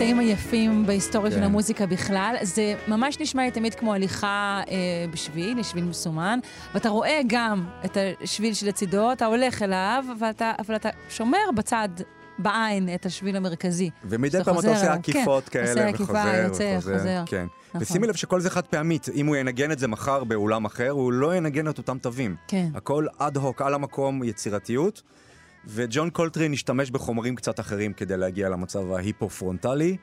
[0.00, 1.42] הקטעים היפים בהיסטוריה של כן.
[1.42, 2.36] המוזיקה בכלל.
[2.42, 4.74] זה ממש נשמע לי תמיד כמו הליכה אה,
[5.10, 6.38] בשביל, שביל מסומן,
[6.74, 11.88] ואתה רואה גם את השביל שלצידו, אתה הולך אליו, ואתה, אבל אתה שומר בצד,
[12.38, 13.90] בעין, את השביל המרכזי.
[14.04, 14.92] ומדי פעם אתה עושה.
[14.92, 16.98] עקיפות כן, כאלה, עושה עקיפה, וחוזר, יוצא, וחוזר.
[16.98, 17.22] חוזר.
[17.26, 17.46] כן.
[17.68, 17.82] נכון.
[17.82, 21.12] ושימי לב שכל זה חד פעמית, אם הוא ינגן את זה מחר באולם אחר, הוא
[21.12, 22.36] לא ינגן את אותם תווים.
[22.48, 22.68] כן.
[22.74, 25.02] הכל אד הוק, על המקום, יצירתיות.
[25.66, 29.96] וג'ון קולטרין השתמש בחומרים קצת אחרים כדי להגיע למצב ההיפו-פרונטלי.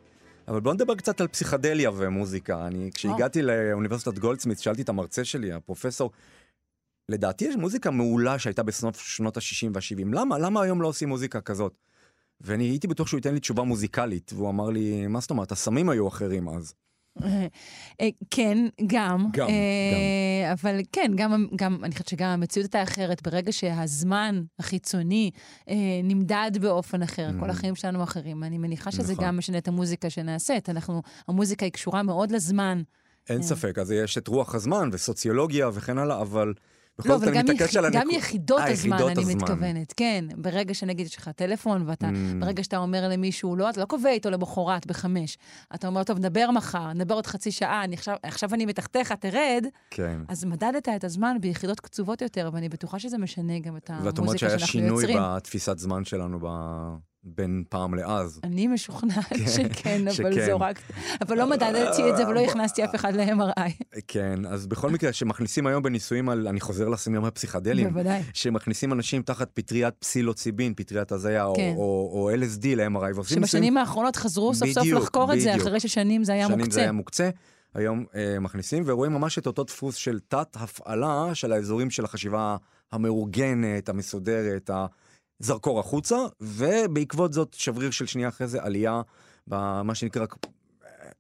[0.48, 2.68] אבל בואו נדבר קצת על פסיכדליה ומוזיקה.
[2.68, 6.12] אני, כשהגעתי לאוניברסיטת גולדסמית, שאלתי את המרצה שלי, הפרופסור,
[7.10, 10.16] לדעתי יש מוזיקה מעולה שהייתה בסוף שנות ה-60 וה-70.
[10.16, 10.38] למה?
[10.38, 11.78] למה היום לא עושים מוזיקה כזאת?
[12.42, 15.90] ואני הייתי בטוח שהוא ייתן לי תשובה מוזיקלית, והוא אמר לי, מה זאת אומרת, הסמים
[15.90, 16.74] היו אחרים אז.
[18.02, 19.28] אה, כן, גם.
[19.34, 23.28] גם, אה, אבל כן, גם, גם, אני חושבת שגם המציאות הייתה אחרת.
[23.28, 25.32] ברגע שהזמן החיצוני
[25.70, 27.52] אה, נמדד באופן אחר, כל Mhm.
[27.52, 29.26] החיים שלנו אחרים, אני מניחה שזה נכון.
[29.26, 30.70] גם משנה את המוזיקה שנעשית.
[30.70, 32.82] אנחנו, המוזיקה היא קשורה מאוד לזמן.
[33.30, 33.42] אין.
[33.42, 36.54] ספק, אז יש את רוח הזמן וסוציולוגיה וכן הלאה, אבל
[37.06, 37.76] לא, אבל גם, יח...
[37.76, 38.18] גם הנקודה.
[38.18, 39.36] יחידות הזמן, יחידות אני הזמן.
[39.36, 39.94] מתכוונת.
[39.98, 42.12] כן, ברגע שנגיד יש לך טלפון, ואתה, Mm.
[42.40, 45.38] ברגע שאתה אומר למישהו, לא, אתה לא קובע איתו למחרת בחמש.
[45.76, 49.66] אתה אומר, טוב, נדבר מחר, נדבר עוד חצי שעה, אני עכשיו, עכשיו אני מתחתיך, תרד.
[49.92, 50.22] כן.
[50.28, 54.20] אז מדדת את הזמן ביחידות קצובות יותר, ואני בטוחה שזה משנה גם את ואת אומרת
[54.20, 55.18] המוזיקה שהיה שאנחנו שינוי יוצרים.
[55.22, 56.40] בתפיסת זמן שלנו
[57.36, 58.40] בין פעם לאז.
[58.44, 60.46] אני משוכנעת כן, שכן, אבל.
[60.46, 60.82] זו רק...
[61.22, 64.00] אבל לא מדדתי את זה ולא הכנסתי אף אחד ל-MRI.
[64.08, 68.22] כן, אז בכל מקרה, שמכניסים היום בניסויים על, אני חוזר לסמים הפסיכדליים, בוודאי.
[68.34, 71.76] שמכניסים אנשים תחת פטריית פסילוציבין, פטריית הזיה, או, כן.
[72.44, 75.56] LSD ל-MRI, ועושים שבשנים האחרונות חזרו סוף סוף לחקור את זה.
[75.56, 76.74] אחרי ששנים זה היה שנים מוקצה.
[76.74, 77.30] זה היה מוקצה,
[77.74, 82.58] היום אה, מכניסים, ורואים ממש את אותו דפוס של תת-הפעלה של האזורים של החשיבה
[82.92, 84.70] המאורגנת, המסודרת,
[85.42, 89.02] הזרקור החוצה, ובעקבות זאת, שבריר של שנייה אחרי זה, עלייה
[89.48, 90.26] במה שנקרא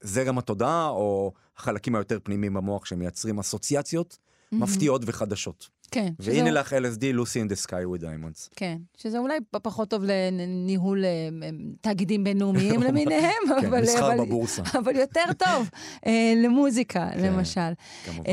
[0.01, 4.17] זרם התודעה, או החלקים היותר פנימיים במוח שמייצרים אסוציאציות
[4.51, 5.69] מפתיעות וחדשות.
[5.91, 6.13] כן.
[6.21, 8.49] שזה- והנה לך LSD, Lucy in the Sky with Diamonds.
[8.55, 11.09] כן, שזה אולי פחות טוב לניהול אה,
[11.43, 11.49] אה,
[11.81, 13.81] תאגידים בינלאומיים למיניהם, כן, אבל...
[13.81, 15.69] מסחר אבל- בבורסה, אבל יותר טוב
[16.07, 17.19] אה, למוזיקה, כן.
[17.25, 17.71] למשל.
[18.05, 18.23] כמובן.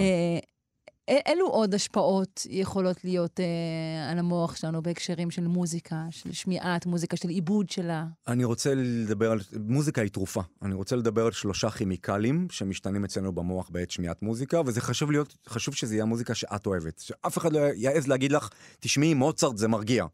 [1.08, 7.16] אילו עוד השפעות יכולות להיות אה, על המוח שלנו בהקשרים של מוזיקה, של שמיעת מוזיקה,
[7.16, 8.06] של עיבוד שלה?
[8.28, 10.40] אני רוצה לדבר על, מוזיקה היא תרופה.
[10.62, 15.36] אני רוצה לדבר על שלושה כימיקלים שמשתנים אצלנו במוח בעת שמיעת מוזיקה, וזה חשוב להיות,
[15.48, 16.98] חשוב שזה יהיה מוזיקה שאת אוהבת.
[16.98, 18.48] שאף אחד לא יעז להגיד לך,
[18.80, 20.06] תשמעי, מוצרט זה מרגיע.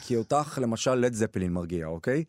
[0.00, 2.24] כי אותך, למשל, לד זפלין מרגיע, אוקיי?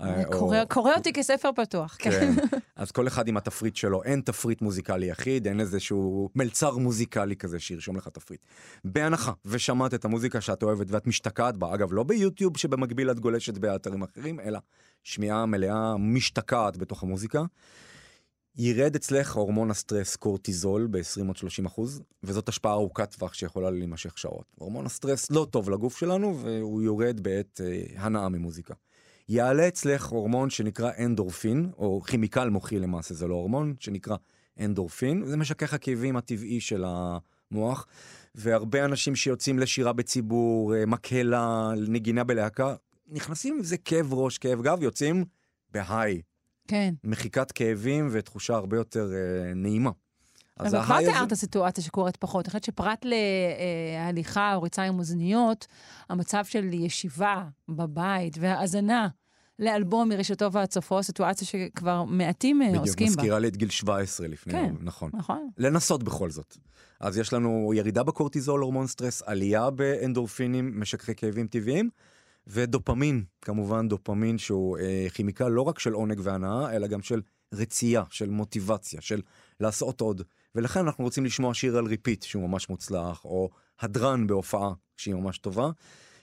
[0.00, 2.10] אה, קורא אותי כספר פתוח, כן.
[2.10, 2.58] כן.
[2.76, 7.60] אז כל אחד עם התפריט שלו, אין תפריט מוזיקלי יחיד, אין איזשהו מלצר מוזיקלי כזה
[7.60, 8.40] שירשום לך תפריט.
[8.84, 13.58] בהנחה ושמעת את המוזיקה שאת אוהבת ואת משתקעת בה, אגב, לא ביוטיוב שבמקביל את גולשת
[13.58, 14.58] באתרים אחרים, אלא
[15.04, 17.42] שמיעה מלאה משתקעת בתוך המוזיקה.
[18.56, 24.18] ירד אצלך הורמון הסטרס קורטיזול ב-20 עד 30 אחוז, וזאת השפעה ארוכת טווח שיכולה להימשך
[24.18, 24.44] שעות.
[24.54, 28.74] הורמון הסטרס לא טוב לגוף שלנו, והוא יורד בעת אה, הנאה ממוזיקה.
[29.30, 34.16] יעלה אצלך הורמון שנקרא אנדורפין, או כימיקל מוחי למעשה, זה לא הורמון, שנקרא
[34.60, 37.86] אנדורפין, זה משכך הכאבים הטבעי של המוח,
[38.34, 42.74] והרבה אנשים שיוצאים לשירה בציבור, אה, מקהלה, נגינה בלהקה,
[43.08, 45.24] נכנסים עם זה כאב ראש, כאב גב, יוצאים
[45.70, 46.22] בהיי,
[46.68, 46.94] כן.
[47.04, 49.90] מחיקת כאבים ותחושה הרבה יותר אה, נעימה.
[50.66, 52.44] אז אבל כבר תיארת סיטואציה שקורית פחות.
[52.44, 55.66] אני חושבת שפרט להליכה או ריצה עם אוזניות,
[56.08, 59.08] המצב של ישיבה בבית והאזנה
[59.58, 63.12] לאלבום מראשיתו ועד סופו, סיטואציה שכבר מעטים אה, בדיוק, עוסקים בה.
[63.12, 64.74] מזכירה לי את גיל 17 לפני, כן.
[64.80, 65.10] נכון.
[65.14, 65.48] נכון?
[65.58, 66.56] לנסות בכל זאת.
[67.00, 71.90] אז יש לנו ירידה בקורטיזול, הורמון סטרס, עלייה באנדורפינים, משככי כאבים טבעיים,
[72.46, 77.20] ודופמין, כמובן דופמין שהוא אה, כימיקל לא רק של עונג והנאה, אלא גם של
[77.54, 79.20] רצייה, של מוטיבציה, של
[79.60, 80.22] לעשות עוד.
[80.54, 85.38] ולכן אנחנו רוצים לשמוע שיר על repeat שהוא ממש מוצלח, או הדרן בהופעה שהיא ממש
[85.38, 85.70] טובה.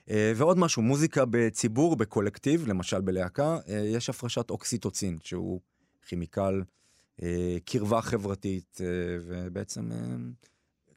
[0.09, 5.59] אה, ועוד משהו, מוזיקה בציבור, בקולקטיב, למשל בלהקה, אה, יש הפרשת אוקסיטוצין, שהוא
[6.07, 6.63] כימיקל
[7.21, 8.77] אה, קרבה חברתית,
[9.21, 9.91] ובעצם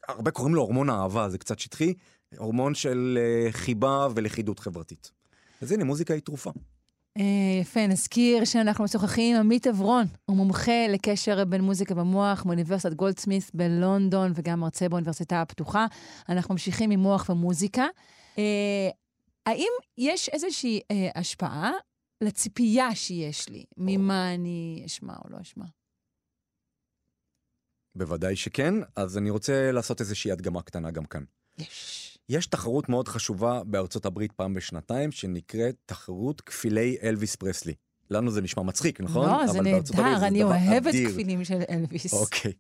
[0.09, 1.95] הרבה קוראים לו הורמון האהבה, זה קצת שטחי,
[2.39, 3.19] הורמון של
[3.51, 5.11] חיבה ולכידות חברתית.
[5.63, 6.51] אז הנה, מוזיקה היא תרופה.
[7.19, 12.95] אה, יפה, נזכיר שאנחנו משוחחים עם עמית עברון, הוא מומחה לקשר בין מוזיקה במוח מאוניברסיטת
[12.95, 15.87] גולדסמית בלונדון וגם מרצה באוניברסיטה הפתוחה.
[16.29, 17.87] אנחנו ממשיכים עם מוח ומוזיקה.
[18.39, 18.91] אה,
[19.47, 21.71] האם יש איזושהי אה, השפעה
[22.21, 25.65] לציפייה שיש לי, ממה אני אשמע או לא אשמע?
[27.95, 31.25] בוודאי שכן, אז אני רוצה לעשות איזושהי הדגמה קטנה גם כאן.
[31.59, 32.10] יש.
[32.31, 37.75] יש תחרות מאוד חשובה בארצות הברית פעם בשנתיים, שנקראת תחרות כפילי אלוויס פרסלי.
[38.11, 39.29] לנו זה נשמע מצחיק, נכון?
[39.29, 41.11] לא, זה נהדר, אני אוהבת אדיר.
[41.11, 42.15] כפילים של אלוויס.
[42.15, 42.53] אוקיי,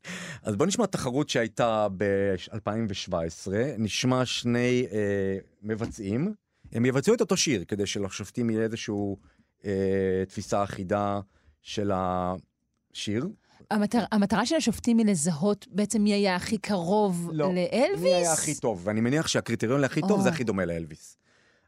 [0.42, 6.34] אז בוא נשמע תחרות שהייתה ב-2017, נשמע שני אה, מבצעים,
[6.72, 8.94] הם יבצעו את אותו שיר, כדי שלשופטים יהיה איזושהי
[9.64, 11.20] אה, תפיסה אחידה
[11.62, 13.28] של השיר.
[13.70, 17.54] המטר, המטרה של השופטים היא לזהות בעצם מי היה הכי קרוב לא.
[17.54, 18.02] לאלוויס?
[18.02, 20.22] מי היה הכי טוב, ואני מניח שהקריטריון להכי טוב או.
[20.22, 21.16] זה הכי דומה לאלוויס.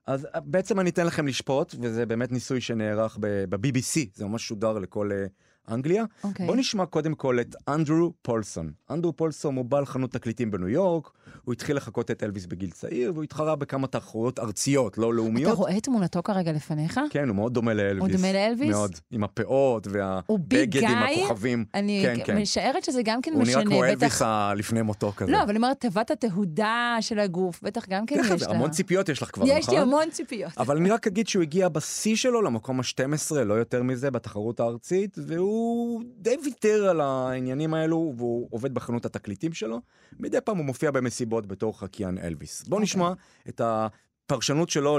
[0.06, 4.78] אז אה, בעצם אני אתן לכם לשפוט, וזה באמת ניסוי שנערך ב-BBC, זה ממש שודר
[4.78, 5.26] לכל אה,
[5.74, 6.04] אנגליה.
[6.24, 6.46] אוקיי.
[6.46, 8.72] בוא נשמע קודם כל את אנדרו פולסון.
[8.90, 11.10] אנדרו פולסון הוא בעל חנות תקליטים בניו יורק,
[11.44, 15.58] הוא התחיל לחקות את אלוויס בגיל צעיר, והוא התחרה בכמה תחרויות ארציות, לא אתה לאומיות.
[15.58, 17.00] רואה את תמונתו כרגע לפניך?
[17.10, 18.00] כן, הוא מאוד דומה לאלוויס.
[18.14, 18.70] הוא דומה לאלוויס?
[18.70, 20.98] מאוד, עם הפאות הוא והבגד עם?
[21.26, 21.64] הכוכבים.
[21.74, 22.38] אני כן, כן.
[22.38, 23.54] משערת שזה גם כן הוא משנה.
[23.64, 25.32] נראה כמו בטח- אלוויס לפני מותו כזה.
[25.32, 28.48] לא, אבל אני אומרת, תיבת התהודה של הגוף, בטח גם כן יש לה.
[28.54, 29.58] המון ציפיות יש לך כבר, נכון?
[29.58, 30.52] יש לי המון ציפיות.
[30.58, 35.16] אבל אני רק אגיד שהוא הגיע בשיא שלו למקום ה-12, לא יותר מזה, בתחרות הארצית,
[35.26, 39.80] והוא די ויתר על העניינים האלו, והוא עובד בחנות התקליטים שלו.
[40.20, 42.62] מדי פעם הוא מופיע במסיבות בתור חקיין אלוויס.
[42.62, 42.82] בואו אוקיי.
[42.82, 43.12] נשמע
[43.48, 44.98] את הפרשנות שלו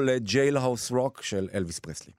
[0.58, 2.13] House Rock של אלוויס פרסלי.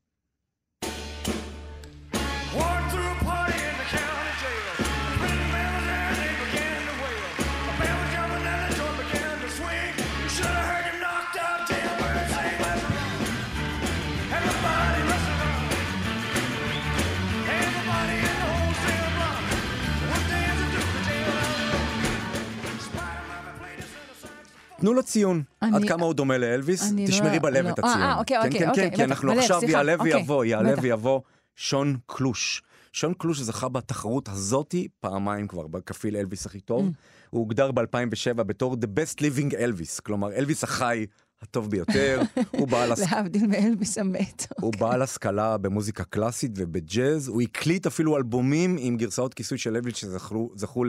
[24.84, 27.70] תנו לו ציון, אני- עד כמה הוא דומה לאלוויס, אני תשמרי לא- בלב לא.
[27.70, 28.02] את אה, הציון.
[28.02, 30.14] אה, אוקיי, כן, אוקיי, כן, אוקיי, כן, כי בטח, אנחנו בלב, עכשיו סליחה, יעלה אוקיי,
[30.14, 30.82] ויבוא, יעלה בטח.
[30.82, 31.20] ויבוא
[31.56, 32.62] שון קלוש.
[32.92, 36.88] שון קלוש זכה בתחרות הזאתי פעמיים כבר, בכפיל אלוויס הכי טוב.
[36.88, 36.92] Mm.
[37.30, 41.06] הוא הוגדר ב-2007 בתור The Best Living Elvis, כלומר אלוויס החי
[41.42, 42.20] הטוב ביותר.
[42.58, 44.46] הוא בעל הס- להבדיל מאלוויס המת.
[44.60, 49.96] הוא בעל השכלה במוזיקה קלאסית ובג'אז, הוא הקליט אפילו אלבומים עם גרסאות כיסוי של אלוויס
[49.96, 50.84] שזכו זכו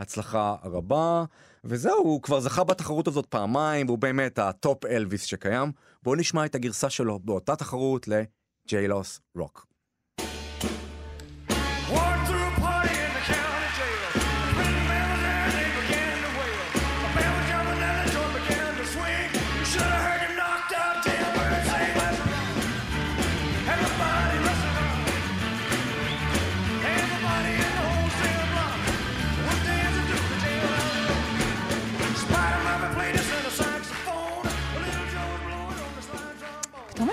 [0.00, 1.24] להצלחה רבה,
[1.64, 5.72] וזהו, הוא כבר זכה בתחרות הזאת פעמיים, והוא באמת ה top אלוויס שקיים.
[6.02, 9.67] בואו נשמע את הגרסה שלו באותה תחרות ל Jailhouse Rock.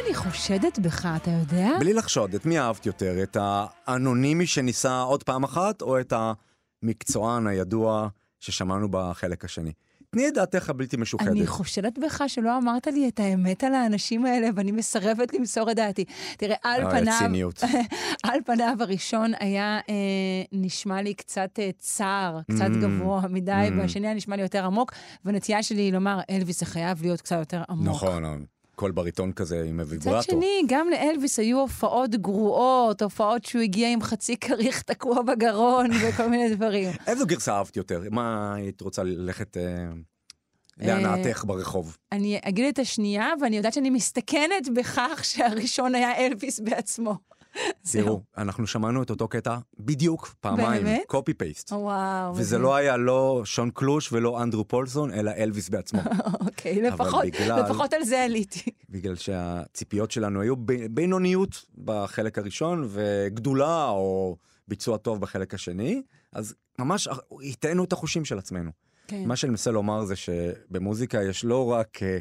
[0.05, 1.69] אני חושדת בך, אתה יודע?
[1.79, 3.23] בלי לחשוד, את מי אהבת יותר?
[3.23, 6.13] את האנונימי שניסה עוד פעם אחת, או את
[6.83, 8.07] המקצוען הידוע
[8.39, 9.71] ששמענו בחלק השני?
[10.09, 11.27] תני את דעתך הבלתי משוחדת.
[11.27, 15.75] אני חושדת בך שלא אמרת לי את האמת על האנשים האלה, ואני מסרבת למסור את
[15.75, 16.05] דעתי.
[16.37, 17.63] תראה, על אה, פניו, ציניות.
[18.27, 19.93] על פניו הראשון היה אה,
[20.51, 22.81] נשמע לי קצת אה, צר, קצת Mm.
[22.81, 23.79] גבוה מדי, Mm.
[23.79, 24.91] והשני היה נשמע לי יותר עמוק,
[25.25, 27.87] והנטייה שלי היא לומר, אלוויס זה חייב להיות קצת יותר עמוק.
[27.87, 30.31] נכון, קול בריטון כזה עם מצד הוויברטו.
[30.31, 36.29] שני, גם לאלוויס היו הופעות גרועות, הופעות שהוא הגיע עם חצי כריך תקוע בגרון וכל
[36.29, 36.89] מיני דברים.
[37.07, 38.01] איזו גרסה אהבת יותר?
[38.11, 39.63] מה היית רוצה ללכת אה,
[40.77, 41.97] להנאתך ברחוב?
[42.11, 47.15] אני אגיד את השנייה, ואני יודעת שאני מסתכנת בכך שהראשון היה אלוויס בעצמו.
[47.91, 50.85] תראו, אנחנו שמענו את אותו קטע בדיוק פעמיים?
[51.07, 51.71] copy paste.
[51.71, 52.35] וואו.
[52.35, 52.57] וזה.
[52.57, 56.01] לא היה לא שון קלוש ולא אנדרו פולסון, אלא אלוויס בעצמו.
[56.47, 58.69] אוקיי, לפחות, בגלל- לפחות על זה עליתי.
[58.89, 60.55] בגלל שהציפיות שלנו היו
[60.91, 64.37] בינוניות בחלק הראשון, וגדולה או
[64.67, 66.01] ביצוע טוב בחלק השני,
[66.33, 67.07] אז ממש
[67.49, 68.71] הטענו את החושים של עצמנו.
[69.07, 69.23] כן.
[69.25, 72.17] מה שאני מנסה לומר זה שבמוזיקה יש לא רק אה,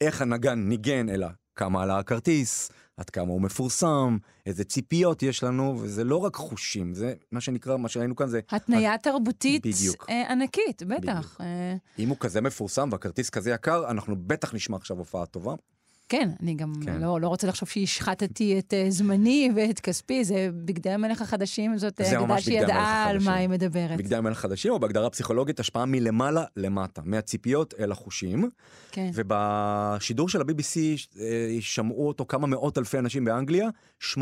[0.00, 5.78] איך הנגן ניגן, אלא כמה עלה הכרטיס, עד כמה הוא מפורסם, איזה ציפיות יש לנו,
[5.80, 10.06] וזה לא רק חושים, זה מה שנקרא, מה שראינו כאן זה, התניה תרבותית בדיוק.
[10.10, 10.98] אה, ענקית, בטח.
[10.98, 11.40] בדיוק.
[11.40, 15.54] אה, אם הוא כזה מפורסם והכרטיס כזה יקר, אנחנו בטח נשמע עכשיו הופעה טובה.
[16.08, 17.00] כן, אני גם כן.
[17.00, 22.00] לא, לא רוצה לחשוב שהשחטתי את אה, זמני ואת כספי, זה בגדי המלך החדשים, זאת
[22.00, 23.18] אה, המלך שידעה על.
[23.18, 23.98] מה היא מדברת.
[23.98, 28.50] בגדי המלך החדשים, או בהגדרה פסיכולוגית, השפעה מלמעלה למטה, מהציפיות אל החושים.
[28.92, 29.10] כן.
[29.14, 30.78] ובשידור של ה-BBC
[31.20, 33.68] אה, שמעו אותו כמה מאות אלפי אנשים באנגליה,
[34.14, 34.16] 80%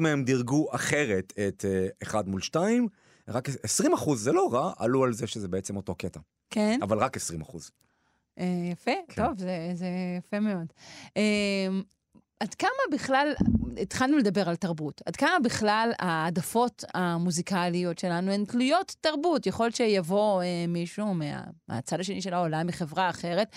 [0.00, 2.88] מהם דירגו אחרת את אה, אחד מול שתיים,
[3.28, 6.20] רק 20% זה לא רע, עלו על זה שזה בעצם אותו קטע,
[6.50, 7.20] כן, אבל רק 20%.
[7.20, 7.85] אה,
[8.72, 9.24] יפה, כן.
[9.24, 9.86] טוב, זה, זה
[10.18, 10.66] יפה מאוד.
[11.16, 11.68] אה,
[12.40, 13.34] עד כמה בכלל,
[13.82, 19.46] התחלנו לדבר על תרבות, עד כמה בכלל העדפות המוזיקליות שלנו הן תלויות תרבות?
[19.46, 23.56] יכול להיות שיבוא אה, מישהו מה, מהצד השני של העולם, מחברה אחרת,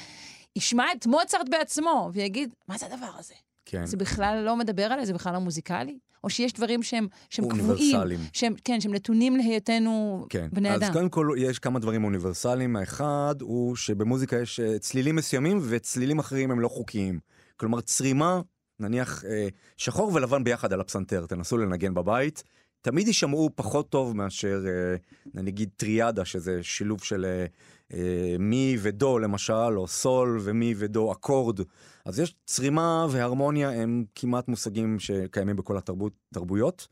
[0.55, 3.33] ישמע את מוצרט בעצמו ויגיד, מה זה הדבר הזה?
[3.71, 3.85] כן.
[3.85, 5.99] זה בכלל לא מדבר עליי, זה בכלל לא מוזיקלי?
[6.23, 8.19] או שיש דברים שהם, שהם קבועים, אוניברסליים.
[8.33, 10.93] שהם, כן, שהם נתונים להיותנו כן, בני אז אדם.
[10.93, 12.75] קודם כל יש כמה דברים אוניברסליים.
[12.75, 17.19] האחד הוא שבמוזיקה יש אה, צלילים מסוימים וצלילים אחרים הם לא חוקיים.
[17.57, 18.41] כלומר, צרימה,
[18.79, 22.43] נניח אה, שחור ולבן ביחד על הפסנתר, תנסו לנגן בבית,
[22.81, 27.45] תמיד יישמעו פחות טוב מאשר אה, נגיד טריאדה, שזה שילוב של אה,
[28.39, 31.59] מי ודו למשל, או סול ומי ודו אקורד.
[32.05, 36.87] אז יש צרימה והרמוניה הם כמעט מושגים שקיימים בכל התרבויות.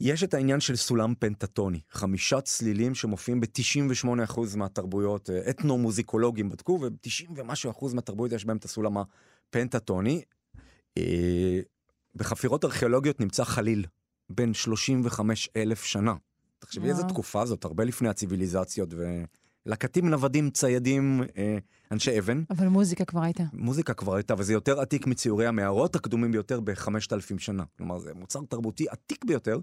[0.00, 7.30] יש את העניין של סולם פנטטוני, חמישה צלילים שמופיעים ב-98% מהתרבויות, אה, אתנו-מוזיקולוגים בדקו, וב-90
[7.36, 10.22] ומשהו אחוז מהתרבויות יש בהם את הסולם הפנטטוני.
[10.98, 11.60] אה,
[12.14, 13.84] בחפירות ארכיאולוגיות נמצא חליל,
[14.30, 16.14] בן 35 אלף שנה.
[16.58, 17.02] תחשבי איזה.
[17.02, 18.94] תקופה זאת, הרבה לפני הציוויליזציות,
[19.66, 21.58] ולקטים, נוודים, ציידים, אה,
[21.92, 22.42] אנשי אבן.
[22.50, 23.42] אבל מוזיקה כבר הייתה.
[23.52, 27.64] מוזיקה כבר הייתה, וזה יותר עתיק מציורי המערות הקדומים ביותר ב-5,000 שנה.
[27.78, 29.58] כלומר, זה מוצר תרבותי עתיק ביותר,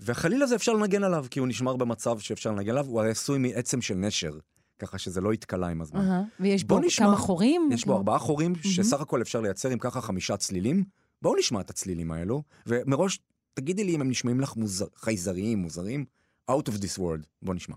[0.00, 3.38] והחליל הזה אפשר לנגן עליו, כי הוא נשמר במצב שאפשר לנגן עליו, הוא הרי עשוי
[3.38, 4.38] מעצם של נשר,
[4.78, 6.00] ככה שזה לא יתקלה עם הזמן.
[6.00, 7.06] אהה, ויש בו נשמע.
[7.06, 7.68] כמה חורים.
[7.72, 10.84] יש בו ארבעה חורים, שסך הכל אפשר לייצר עם ככה חמישה צלילים.
[11.22, 13.18] בואו נשמע את הצלילים האלו, ומראש
[13.54, 16.04] תגידי לי אם הם נשמעים לך מוזר, חייזריים, מוזרים.
[16.50, 17.26] Out of this world.
[17.42, 17.74] בואו נשמע.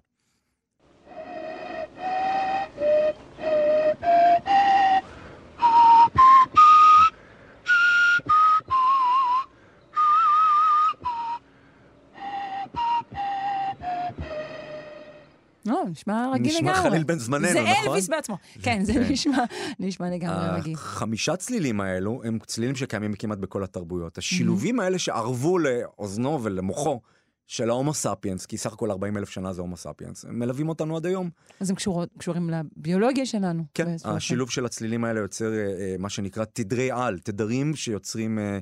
[15.66, 16.72] לא, נשמע רגיל לגמרי.
[16.74, 17.84] נשמע חליל בן זמננו, זה נכון?
[17.86, 18.38] אלוויס בעצמו.
[18.64, 19.04] כן, זה כן.
[19.12, 19.38] נשמע,
[19.80, 20.74] נשמע לגמרי רגיל.
[20.74, 24.18] החמישה צלילים האלו הם צלילים שקיימים כמעט בכל התרבויות.
[24.18, 27.00] השילובים האלה שערבו לאוזנו ולמוחו
[27.48, 30.98] של ההומו ספיאנס, כי סך הכל 40 אלף שנה זה הומו ספיאנס, הם מלווים אותנו
[30.98, 31.30] עד היום.
[31.60, 33.64] אז הם קשורות- קשורים לביולוגיה שלנו.
[33.74, 33.88] כן.
[34.06, 38.60] השילוב של הצלילים האלה יוצר אה, אה, מה שנקרא תדרי על, תדרים שיוצרים אה,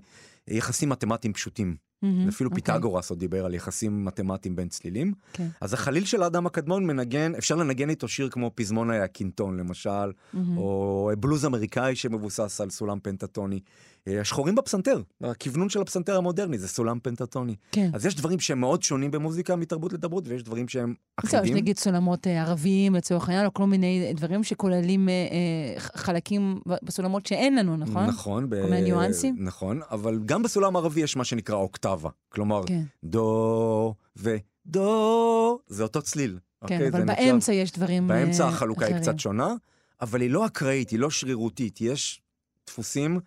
[0.47, 1.75] יחסים מתמטיים פשוטים.
[2.03, 2.63] מהמם, אפילו אוקיי.
[2.63, 5.13] פיתגורס עוד דיבר על יחסים מתמטיים בין צלילים.
[5.33, 5.47] כן.
[5.61, 9.89] אז החליל של האדם הקדמון מנגן, אפשר לנגן איתו שיר כמו פזמון הקינטון למשל,
[10.33, 10.57] מהמם.
[10.57, 13.59] או בלוז אמריקאי שמבוסס על סולם פנטטוני.
[14.07, 17.55] אה, השחורים בפסנתר, הכוונון של הפסנתר המודרני זה סולם פנטטוני.
[17.71, 17.89] כן.
[17.93, 20.93] אז יש דברים שהם מאוד שונים במוזיקה מתרבות לתרבות, ויש דברים שהם
[21.23, 21.57] זהו, יש אחידים.
[21.57, 25.13] נגיד סולמות אה, ערביים לצורך העניין, או כל מיני דברים שכוללים אה,
[25.79, 28.05] חלקים בסולמות שאין לנו, נכון?
[28.05, 28.49] נכון.
[28.49, 29.35] כל מיני ניואנסים?
[29.39, 32.09] נכון, אבל גם בסולם הערבי יש מה שנקרא אוקטבה.
[32.29, 36.39] כלומר, כן, דו ודו, זה אותו צליל.
[36.67, 36.89] כן, אוקיי?
[36.89, 39.03] אבל באמצע יש דברים אה, באמצע החלוקה היא אחרים.
[39.03, 39.53] קצת שונה,
[40.01, 42.21] אבל היא לא אקראית, היא לא שרירותית, יש
[42.67, 43.19] דפוסים,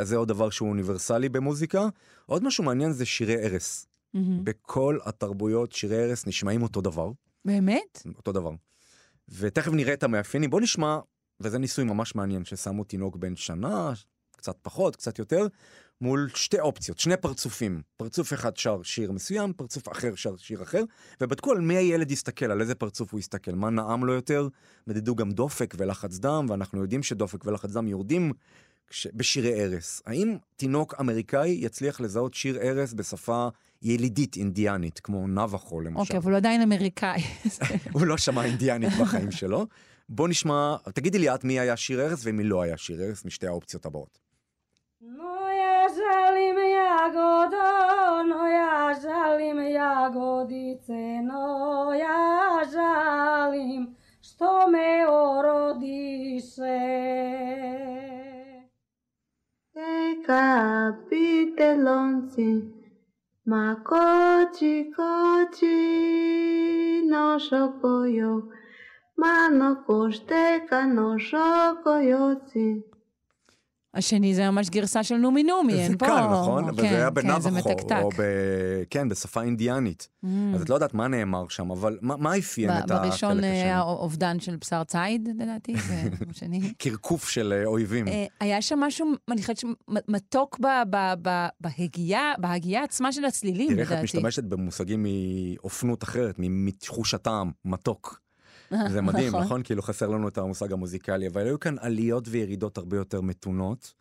[0.00, 1.88] אז זה עוד דבר שהוא אוניברסלי במוזיקה.
[2.26, 3.86] עוד משהו מעניין זה שירי ערש.
[4.14, 4.44] מהמם.
[4.44, 7.10] בכל התרבויות שירי ערש נשמעים אותו דבר,
[7.44, 8.02] באמת?
[8.16, 8.50] אותו דבר.
[9.28, 10.50] ותכף נראה את המאפיינים.
[10.50, 10.98] בוא נשמע,
[11.40, 13.92] וזה ניסוי ממש מעניין, ששמו תינוק בן שנה,
[14.36, 15.46] קצת פחות, קצת יותר,
[16.00, 17.82] מול שתי אופציות, שני פרצופים.
[17.96, 20.82] פרצוף אחד שר שיר מסוים, פרצוף אחר שר שיר אחר,
[21.20, 24.48] ובדקו על מי הילד יסתכל, על איזה פרצוף הוא יסתכל, מה נעם לו יותר.
[24.86, 28.32] מדדו גם דופק ולחץ דם, ואנחנו יודעים שדופק ולחץ דם יורדים
[28.90, 29.06] כש...
[29.14, 30.00] בשירי ערש.
[30.06, 33.48] האם תינוק אמריקאי יצליח לזהות שיר ערש בשפה
[33.82, 36.00] ילידית אינדיאנית, כמו נבחו למשל?
[36.00, 37.20] אוקיי, אבל הוא עדיין אמריקאי.
[37.92, 39.66] הוא לא שמע אינדיאנית בחיים שלו.
[40.08, 43.46] בוא נשמע, תגידי לי את מי היה שיר ערש ומי לא היה שיר ערש משתי
[43.46, 44.30] האופציות הבאות.
[45.96, 47.70] Želim jagodo,
[48.30, 51.46] no ja želim jagodice, no
[51.94, 53.82] ja želim
[54.22, 56.80] što me orodiše.
[60.30, 62.50] capitelonzi,
[63.50, 65.78] ma kochi kochi
[67.10, 68.32] no shokoyo,
[69.20, 72.68] mano koshiteka no shokoyozi.
[73.94, 76.06] השני זה ממש גרסה של נומי נומי, אין זה פה...
[76.06, 76.64] קל, נכון?
[76.70, 78.00] וזה כן, היה כן, זה בנבחו, מתקתק.
[78.02, 78.22] או ב...
[78.90, 80.08] כן, בשפה אינדיאנית.
[80.24, 80.28] Mm.
[80.54, 83.78] אז את לא יודעת מה נאמר שם, אבל מה אפיין את החלק בראשון אה, היה
[83.80, 83.90] השני?
[83.92, 85.74] אובדן של בשר ציד, לדעתי,
[86.20, 86.72] ובשני...
[86.78, 88.08] קרקוף של אה, אויבים.
[88.08, 91.48] אה, היה שם משהו, אני חושבת שמתוק ב- ב- ב-
[92.40, 94.04] בהגייה, עצמה של הצלילים, תראה איך את לדעתי.
[94.04, 98.20] משתמשת במושגים מאופנות אחרת, מתחוש הטעם, מתוק.
[98.88, 99.62] זה מדהים, נכון?
[99.62, 103.92] כאילו חסר לנו את המושג המוזיקלי, אבל היו כאן עליות וירידות הרבה יותר מתונות.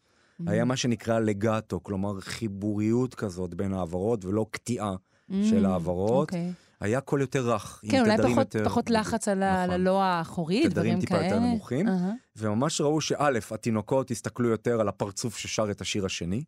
[0.47, 4.95] היה מה שנקרא לגטו, כלומר חיבוריות כזאת בין העברות ולא קטיעה
[5.43, 6.11] של העברות.
[6.29, 6.51] אוקיי.
[6.79, 9.69] היה קול יותר רך, עם כן, אולי תדרים פחות- יותר- פחות לחץ על נכון.
[9.73, 11.25] הלא האחורי, תדרים דברים טיפה כאלה.
[11.25, 11.87] יותר נמוכים.
[11.87, 12.11] אהה.
[12.35, 16.43] וממש ראו שא', התינוקות הסתכלו יותר על הפרצוף ששר את השיר השני,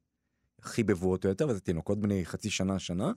[0.62, 3.12] חיבבו אותו יותר, וזה תינוקות בני חצי שנה, שנה,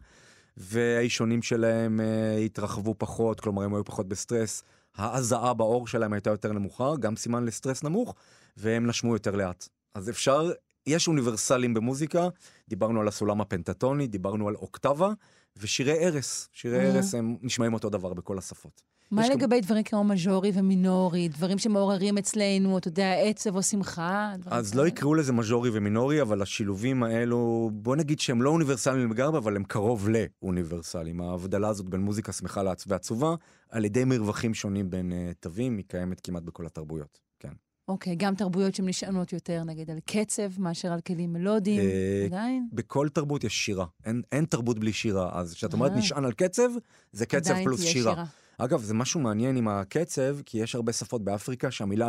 [0.56, 4.62] והאישונים שלהם אה, התרחבו פחות, כלומר הם היו פחות בסטרס,
[4.96, 8.14] ההזעה בעור שלהם הייתה יותר נמוכה, גם סימן לסטרס נמוך,
[8.56, 9.68] והם נשמו יותר לאט.
[9.94, 10.52] אז אפשר,
[10.86, 12.28] יש אוניברסלים במוזיקה,
[12.68, 15.12] דיברנו על הסולם הפנטטוני, דיברנו על אוקטבה,
[15.56, 16.86] ושירי ערש, שירי.
[16.86, 18.93] ערש הם נשמעים אותו דבר בכל השפות.
[19.14, 24.32] מה לגבי דברים כמו מז'ורי ומינורי, דברים שמעוררים אצלנו, אתה יודע, עצב או שמחה?
[24.46, 24.82] אז כאלה?
[24.82, 29.56] לא יקראו לזה מז'ורי ומינורי, אבל השילובים האלו, בוא נגיד שהם לא אוניברסליים לגמרי, אבל
[29.56, 31.20] הם קרוב לאוניברסליים.
[31.20, 33.34] ההבדלה הזאת בין מוזיקה שמחה ועצובה,
[33.68, 37.20] על ידי מרווחים שונים בין uh, תווים, היא קיימת כמעט בכל התרבויות.
[37.40, 37.52] כן.
[37.88, 42.68] אוקיי, גם תרבויות שהן נשענות יותר, נגיד, על קצב מאשר על כלים מלודיים, אה, עדיין?
[42.72, 45.40] בכל תרבות יש שירה, אין, אין תרבות בלי שירה.
[45.40, 45.96] אז כשאת אומרת אה.
[45.96, 46.70] נשען על קצב,
[47.12, 48.24] זה קצב פלוס תהיה שירה.
[48.58, 52.08] אגב, זה משהו מעניין עם הקצב, כי יש הרבה שפות באפריקה שהמילה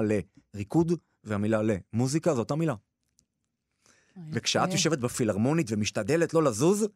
[0.54, 0.92] לריקוד
[1.24, 2.76] והמילה למוזיקה זו אותה מילה.
[4.32, 4.76] וכשאת אוקיי.
[4.76, 6.88] יושבת בפילהרמונית ומשתדלת לא לזוז,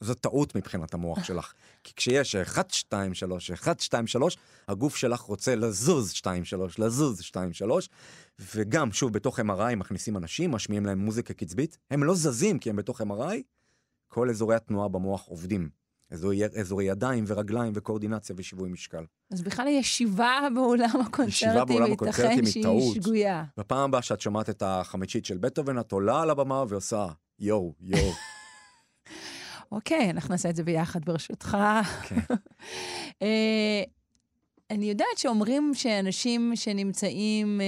[0.00, 1.52] זו טעות מבחינת המוח שלך.
[1.84, 4.36] כי כשיש 1, 2, 3, 1, 2, 3,
[4.68, 7.88] הגוף שלך רוצה לזוז 2, 3, לזוז 2, 3,
[8.38, 12.76] וגם, שוב, בתוך MRI מכניסים אנשים, משמיעים להם מוזיקה קצבית, הם לא זזים כי הם
[12.76, 13.36] בתוך MRI,
[14.08, 15.77] כל אזורי התנועה במוח עובדים.
[16.10, 19.04] אזורי, ידיים ורגליים וקואורדינציה ושיווי משקל.
[19.32, 22.94] אז בכלל ישיבה באולם הקונצרטים, ייתכן היא שהיא.
[22.94, 23.44] שגויה.
[23.56, 27.06] בפעם הבאה שאת שומעת את החמישית של בטהובן, את עולה על הבמה ועושה
[27.38, 28.12] יואו, יואו.
[29.72, 31.56] אוקיי, אנחנו נעשה את זה ביחד, ברשותך.
[32.02, 32.20] כן.
[33.22, 33.82] אה,
[34.70, 37.66] אני יודעת שאומרים שאנשים שנמצאים, אה,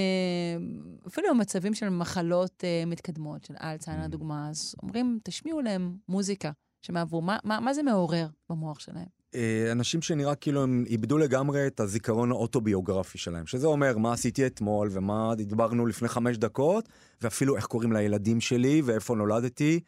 [1.07, 4.07] אפילו במצבים של מחלות אה, מתקדמות, של אלצהיימר Mm.
[4.07, 6.51] לדוגמה, אז אומרים, תשמיעו להם מוזיקה
[6.83, 7.23] שמעברו.
[7.23, 9.21] מה, מה, מה זה מעורר במוח שלהם?
[9.35, 14.47] אה, אנשים שנראה כאילו הם איבדו לגמרי את הזיכרון האוטוביוגרפי שלהם, שזה אומר מה עשיתי
[14.47, 16.89] אתמול ומה דיברנו לפני חמש דקות,
[17.23, 19.81] ואפילו איך קוראים לילדים שלי ואיפה נולדתי.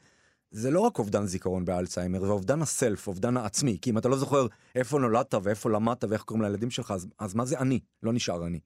[0.50, 3.78] זה לא רק אובדן זיכרון באלצהיימר, זה אובדן הסלף, אובדן העצמי.
[3.82, 7.34] כי אם אתה לא זוכר איפה נולדת ואיפה למדת ואיך קוראים לילדים שלך, אז, אז
[7.34, 7.80] מה זה אני?
[8.02, 8.60] לא נשאר אני.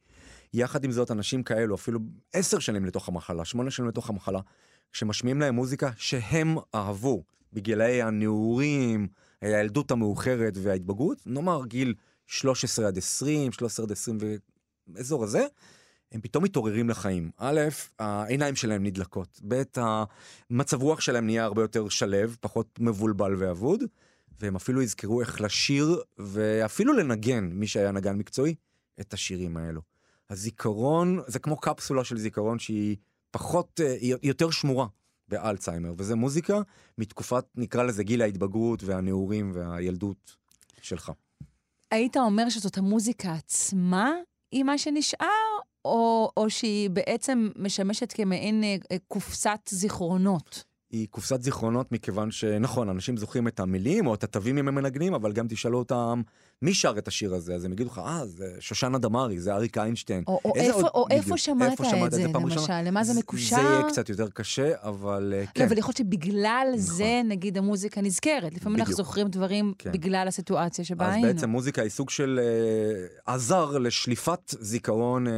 [0.55, 2.01] יחד עם זאת, אנשים כאלו, אפילו
[2.33, 4.41] עשר שנים לתוך המחלה, שמונה שנים לתוך המחלה,
[4.93, 7.23] שמשמיעים להם מוזיקה שהם אהבו
[7.53, 9.09] בגילאי הנעורים,
[9.41, 11.95] הילדות המאוחרת וההתבגרות, נאמר גיל
[12.27, 14.19] 13 עד 20, 13 עד 20
[14.89, 15.47] ואזור הזה,
[16.13, 17.31] הם פתאום מתעוררים לחיים.
[17.39, 17.61] א',
[17.99, 19.63] העיניים שלהם נדלקות, ב',
[20.51, 23.85] המצב רוח שלהם נהיה הרבה יותר שלב, פחות מבולבל ואבוד,
[24.41, 28.55] והם אפילו יזכרו איך לשיר ואפילו לנגן, מי שהיה נגן מקצועי,
[29.01, 29.81] את השירים האלו.
[30.31, 32.97] הזיכרון, זה כמו קפסולה של זיכרון שהיא
[33.31, 34.87] פחות, אה, היא יותר שמורה
[35.29, 36.61] באלצהיימר, וזה מוזיקה
[36.99, 40.37] מתקופת, נקרא לזה גיל ההתבגרות והנעורים והילדות
[40.83, 41.13] שלך.
[41.91, 44.13] היית אומר שזאת המוזיקה עצמה
[44.53, 45.27] היא מה שנשאר,
[45.85, 50.65] או, או שהיא בעצם משמשת כמעין אה, אה, קופסת זיכרונות?
[50.91, 55.15] היא קופסת זיכרונות מכיוון שנכון, אנשים זוכרים את המילים או את התווים אם הם מנגנים,
[55.15, 56.23] אבל גם תשאלו אותם
[56.63, 59.79] מי שר את השיר הזה, אז הם יגידו לך, אה, זה שושנה דמארי, זה אריק
[59.79, 60.25] איינשטיין.
[60.27, 62.59] או, או, איפה, עוד- או איפה שמעת איפה שמעת את זה, פעם למשל?
[62.59, 62.83] ראשונה?
[62.83, 63.57] למה זה זה- מקושר?
[63.57, 65.65] זה יהיה קצת יותר קשה, אבל אה, לא, כן.
[65.65, 66.81] אבל יכול להיות שבגלל נכון.
[66.97, 68.55] זה, נגיד, המוזיקה נזכרת.
[68.55, 69.07] לפעמים אנחנו בדיוק.
[69.07, 69.93] זוכרים דברים כן.
[69.93, 71.29] בגלל הסיטואציה שבה אז היינו.
[71.29, 75.33] בעצם מוזיקה היא סוג של אה, עזר לשליפת זיכרון אה,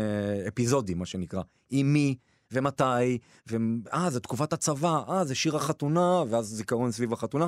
[0.48, 1.42] אפיזודי, מה שנקרא.
[1.70, 2.14] עם מי
[2.52, 7.46] ומתי, ואה, זה תקופת הצבא, אה, זה שיר החתונה, ואז זיכרון סביב החתונה.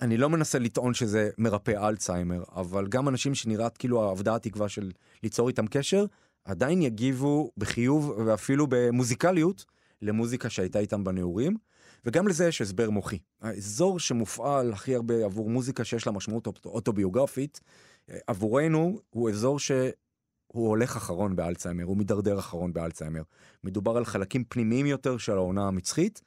[0.00, 4.90] אני לא מנסה לטעון שזה מרפא אלצהיימר, אבל גם אנשים שנראית כאילו אבדה התקווה של
[5.22, 6.04] ליצור איתם קשר,
[6.44, 9.64] עדיין יגיבו בחיוב ואפילו במוזיקליות
[10.02, 11.56] למוזיקה שהייתה איתם בנעורים.
[12.06, 13.18] וגם לזה יש הסבר מוחי.
[13.42, 17.60] האזור שמופעל הכי הרבה עבור מוזיקה שיש לה משמעות אוט- אוטוביוגרפית,
[18.10, 19.58] אה, עבורנו הוא אזור
[20.54, 23.22] שהוא הולך אחרון באלצהיימר, הוא מידרדר אחרון באלצהיימר.
[23.64, 26.20] מדובר על חלקים פנימיים יותר של העונה המצחית,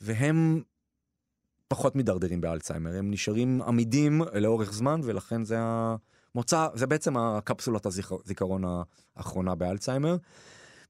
[0.00, 0.62] והם
[1.68, 8.64] פחות מידרדרים באלצהיימר, הם נשארים עמידים לאורך זמן, ולכן זה המוצא, זה בעצם הקפסולת הזיכרון
[9.16, 10.16] האחרונה באלצהיימר.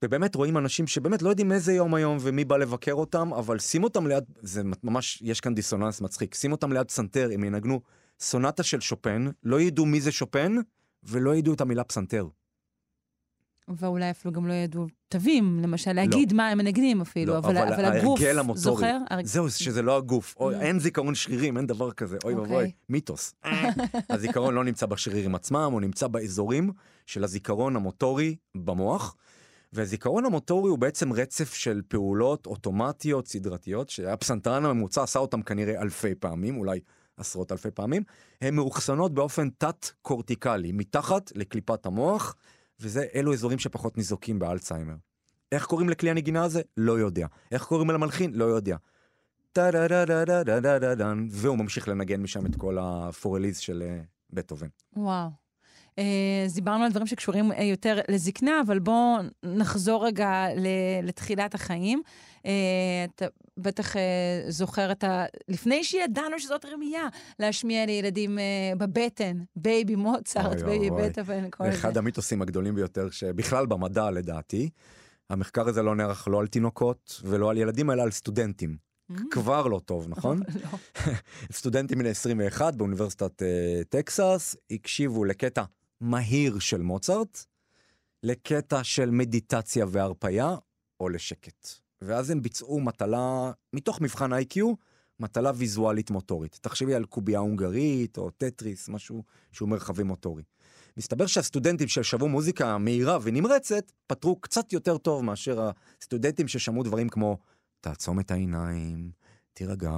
[0.02, 3.84] ובאמת רואים אנשים שבאמת לא יודעים איזה יום היום ומי בא לבקר אותם, אבל שים
[3.84, 7.80] אותם ליד, זה ממש, יש כאן דיסוננס מצחיק, שים אותם ליד פסנתר, הם ינגנו
[8.20, 10.56] סונטה של שופן, לא ידעו מי זה שופן,
[11.02, 12.26] ולא ידעו את המילה פסנתר.
[13.68, 17.84] ואולי אפילו גם לא ידעו תווים, למשל, להגיד מה הם מנגנים אפילו, לא, אבל, אבל
[17.84, 18.96] הגוף ההרגל המוטורי, זוכר?
[19.10, 20.34] הרג- זהו, שזה לא הגוף.
[20.36, 20.60] אוי, Mm.
[20.60, 22.16] אין זיכרון שרירים, אין דבר כזה.
[22.24, 22.52] אוי אוקיי.
[22.56, 23.34] ואבוי, מיתוס.
[24.10, 26.72] הזיכרון לא נמצא בשרירים עצמם, הוא נמצא באזורים
[27.06, 29.16] של הזיכרון המוטורי במוח.
[29.72, 36.14] והזיכרון המוטורי הוא בעצם רצף של פעולות אוטומטיות, סדרתיות, שהפסנתרן הממוצע עשה אותם כנראה אלפי
[36.14, 36.80] פעמים, אולי
[37.16, 38.02] עשרות אלפי פעמים.
[38.40, 42.34] הן מאוחסנות באופן תת-קורטיקלי, מתחת לקליפת המוח,
[42.84, 44.94] וזה, אלו אזורים שפחות ניזוקים באלצהיימר.
[45.52, 46.62] איך קוראים לכלי הנגינה הזה?
[46.76, 47.26] לא יודע.
[47.52, 48.34] איך קוראים למלחין?
[48.34, 48.76] לא יודע.
[51.30, 53.82] והוא ממשיך לנגן משם את כל הפור אליז של
[54.30, 54.66] בטהובן.
[54.96, 55.28] וואו.
[55.96, 60.46] אז דיברנו על דברים שקשורים יותר לזקנה, אבל בואו נחזור רגע
[61.02, 62.02] לתחילת החיים.
[62.40, 63.26] אתה
[63.56, 64.02] בטח אה,
[64.48, 65.24] זוכר את ה...
[65.48, 71.08] לפני שידענו שזאת רמייה, להשמיע לילדים אה, בבטן, Baby Mozart, אוי Baby.
[71.08, 71.70] בטהובן, כל זה.
[71.70, 74.70] אחד המיתוסים הגדולים ביותר שבכלל במדע לדעתי.
[75.30, 78.76] המחקר הזה לא נערך לא על תינוקות ולא על ילדים אלא על סטודנטים.
[79.12, 79.14] Mm.
[79.30, 80.40] כבר לא טוב, נכון?
[80.64, 80.78] לא.
[81.52, 85.64] סטודנטים בני 21 באוניברסיטת אה, טקסס הקשיבו לקטע
[86.00, 87.44] מהיר של מוצרט,
[88.22, 90.56] לקטע של מדיטציה והרפייה,
[91.00, 91.83] או לשקט.
[92.06, 94.72] ואז הם ביצעו מטלה, מתוך מבחן איי-קיו,
[95.20, 96.58] מטלה ויזואלית מוטורית.
[96.62, 100.42] תחשבי על קובייה הונגרית, או טטריס, משהו שהוא מרחבי מוטורי.
[100.96, 107.38] מסתבר שהסטודנטים ששמעו מוזיקה מהירה ונמרצת, פתרו קצת יותר טוב מאשר הסטודנטים ששמעו דברים כמו
[107.80, 109.10] תעצום את העיניים,
[109.52, 109.92] תירגע,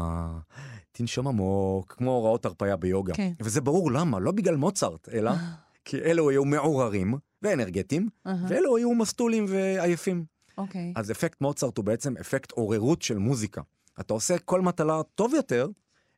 [0.92, 3.14] תנשום עמוק, כמו הוראות הרפאיה ביוגה.
[3.14, 3.32] כן.
[3.40, 5.30] וזה ברור למה, לא בגלל מוצרט, אלא
[5.84, 8.08] כי אלו היו מעוררים ואנרגטיים,
[8.48, 10.35] ואלו היו מסטולים ועייפים.
[10.58, 10.92] אוקיי.
[10.96, 13.60] אז אפקט מוצרט הוא בעצם אפקט עוררות של מוזיקה.
[14.00, 15.68] אתה עושה כל מטלה טוב יותר,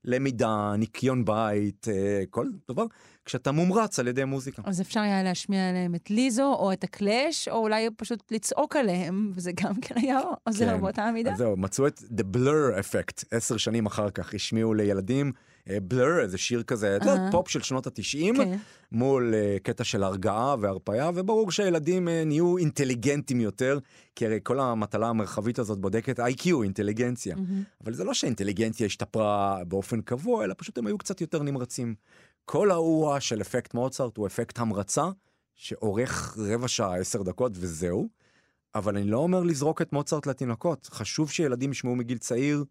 [0.05, 2.84] למידה, ניקיון בית, אה, כל דבר,
[3.24, 4.62] כשאתה מומרץ על ידי מוזיקה.
[4.64, 9.32] אז אפשר היה להשמיע עליהם את ליזו, או את הקלאש, או אולי פשוט לצעוק עליהם,
[9.34, 10.80] וזה גם כן היה עוזר כן.
[10.80, 11.32] באותה המידה.
[11.32, 15.32] אז זהו, מצאו את The Blur Effect, עשר שנים אחר כך השמיעו לילדים
[15.71, 17.33] אה, Blur, איזה שיר כזה, את יודעת.
[17.33, 18.57] פופ של שנות התשעים, כן.
[18.93, 23.79] מול אה, קטע של הרגעה והרפאיה, וברור שהילדים אה, נהיו אינטליגנטים יותר,
[24.16, 27.37] כי הרי כל המטלה המרחבית הזאת בודקת IQ, אינטליגנציה.
[27.85, 31.95] אבל זה לא שהאינטליגנציה השתפרה באופן קבוע, אלא פשוט הם היו קצת יותר נמרצים.
[32.45, 35.05] כל האוה של אפקט מוצרט הוא אפקט המרצה,
[35.55, 38.09] שאורך רבע שעה, עשר דקות וזהו.
[38.75, 40.89] אבל אני לא אומר לזרוק את מוצרט לתינוקות.
[40.93, 42.64] חשוב שילדים ישמעו מגיל צעיר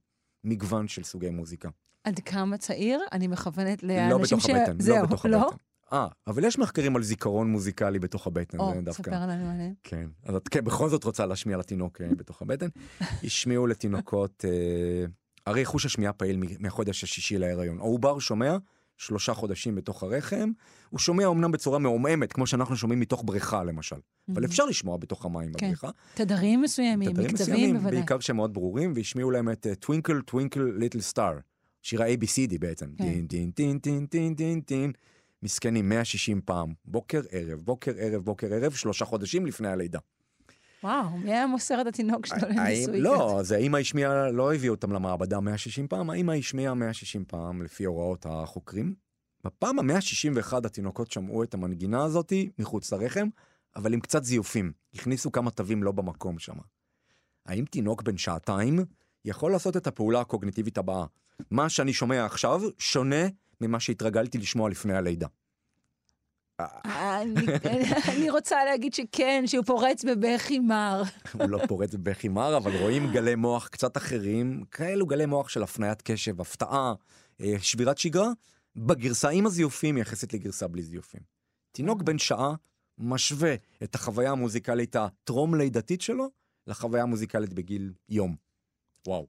[0.44, 1.70] מגוון של סוגי מוזיקה.
[2.04, 3.00] עד כמה צעיר?
[3.12, 5.38] אני מכוונת לא לאנשים בתוך הבטן, זהו, לא בתוך לא?
[5.38, 5.56] הבטן.
[5.94, 9.04] אה, אבל יש מחקרים על זיכרון מוזיקלי בתוך הבטן, או, דווקא.
[9.04, 9.74] ספר לנו עליהם.
[9.84, 12.68] כן, אז את כן, בכל זאת רוצה להשמיע לתינוק אה, בתוך הבטן.
[13.24, 15.06] השמיעו לתינוקות, אה,
[15.46, 17.80] הרי חוש השמיעה פעיל מהחודש השישי להיריון.
[17.80, 18.58] העובר שומע
[18.98, 20.52] שלושה חודשים בתוך הרחם,
[20.90, 23.96] הוא שומע אמנם בצורה מעומעמת, כמו שאנחנו שומעים מתוך בריכה למשל,
[24.34, 25.68] אבל אפשר לשמוע בתוך המים כן.
[25.68, 25.90] בבריכה.
[26.14, 27.92] תדרים מסוימים, מקצבים בוודאי.
[27.92, 31.38] בעיקר שהם מאוד ברורים, והשמיעו להם את Twinkle Twinkle Little Star,
[31.82, 32.86] שיר ה-ABCD בעצם.
[32.98, 33.04] כן.
[33.04, 34.92] טין טין טין טין טין טין טין.
[35.44, 40.00] מסכנים 160 פעם, בוקר ערב, בוקר ערב, בוקר ערב, שלושה חודשים לפני הלידה.
[40.84, 43.02] וואו, מי היה מוסר את התינוק שלו לניסוי?
[43.02, 47.86] לא, זה האמא השמיעה, לא הביאו אותם למעבדה 160 פעם, האמא השמיעה 160 פעם לפי
[47.86, 48.96] הוראות החוקרים.
[49.44, 53.28] בפעם ה-161 התינוקות שמעו את המנגינה הזאתי מחוץ לרחם,
[53.76, 54.72] אבל עם קצת זיופים.
[54.94, 56.56] הכניסו כמה תווים לא במקום שם.
[57.46, 58.80] האם תינוק בן שעתיים
[59.28, 61.06] יכול לעשות את הפעולה הקוגניטיבית הבאה?
[61.52, 63.26] מה שאני שומע עכשיו שונה
[63.62, 65.28] ממה שהתרגלתי לשמוע לפני הלידה.
[66.86, 71.04] אני- רוצה להגיד שכן, שהוא פורץ בבכי מר.
[71.34, 75.64] הוא לא פורץ בבכי מר, אבל רואים גלי מוח קצת אחרים, כאלו גלי מוח של
[75.64, 76.94] הפניית קשב, הפתעה,
[77.42, 78.30] אה, שבירת שגרה,
[78.76, 81.22] בגרסה עם הזיופים יחסית לגרסה בלי זיופים.
[81.72, 82.54] תינוק בן שעה
[82.98, 86.30] משווה את החוויה המוזיקלית הטרום לידתית שלו
[86.68, 88.47] לחוויה המוזיקלית בגיל יום.
[89.08, 89.28] וואו.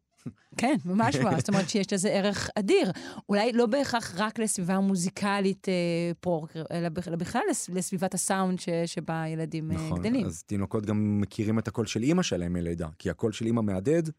[0.56, 2.90] כן, ממש וואו, זאת אומרת שיש לזה ערך אדיר.
[3.28, 5.74] אולי לא בהכרח רק לסביבה מוזיקלית אה,
[6.20, 10.26] פרוקר, אלא בכ- אלא בכלל לס- לסביבת הסאונד ש- שבה הילדים אה, נכון, גדלים.
[10.26, 14.10] אז תינוקות גם מכירים את הקול של אימא שלהם מלידה, כי הקול של אימא מהדהד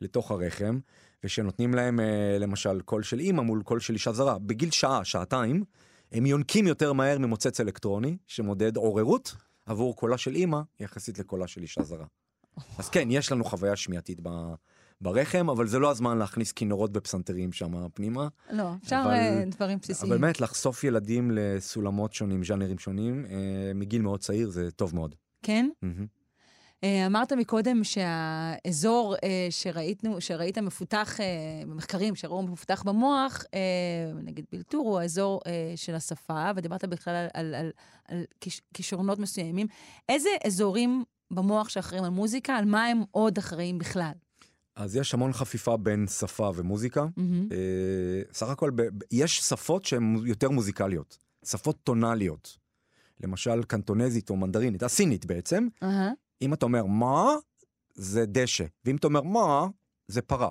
[0.00, 0.78] לתוך הרחם,
[1.24, 5.64] ושנותנים להם אה, למשל קול של אימא מול קול של אישה זרה, בגיל שעה, שעתיים,
[6.12, 9.34] הם יונקים יותר מהר ממוצץ אלקטרוני, שמודד עוררות
[9.66, 12.06] עבור קולה של אימא יחסית לקולה של אישה זרה.
[12.78, 14.28] אז כן, יש לנו חוויה שמיעתית ב...
[15.00, 18.28] ברחם, אבל זה לא הזמן להכניס כינורות בפסנתרים שם פנימה.
[18.50, 20.12] לא, אפשר אבל- אה, דברים בסיסיים.
[20.12, 23.36] אבל באמת, לחשוף ילדים לסולמות שונים, ז'אנרים שונים, אה,
[23.74, 25.14] מגיל מאוד צעיר, זה טוב מאוד.
[25.42, 25.68] כן?
[26.84, 31.16] אה, אמרת מקודם שהאזור אה, שראיתנו, שראית מפותח,
[31.66, 33.44] במחקרים שראו מפותח במוח,
[34.22, 35.40] נגיד בלטור, הוא האזור
[35.76, 37.70] של השפה, ודיברת בכלל על, על, על,
[38.08, 39.66] על כיש, כישרונות מסוימים.
[40.08, 44.12] איזה אזורים במוח שאחראים על מוזיקה, על מה הם עוד אחראים בכלל?
[44.78, 47.06] אז יש המון חפיפה בין שפה ומוזיקה.
[47.16, 47.48] מהמם.
[47.52, 47.56] אה,
[48.32, 52.56] סך הכל, ב- יש שפות שהן יותר מוזיקליות, שפות טונאליות.
[53.22, 55.68] למשל, קנטונזית או מנדרינית, הסינית בעצם.
[55.82, 56.10] אהה.
[56.42, 57.24] אם אתה אומר מה,
[57.94, 59.66] זה דשא, ואם אתה אומר מה,
[60.08, 60.50] זה פרה.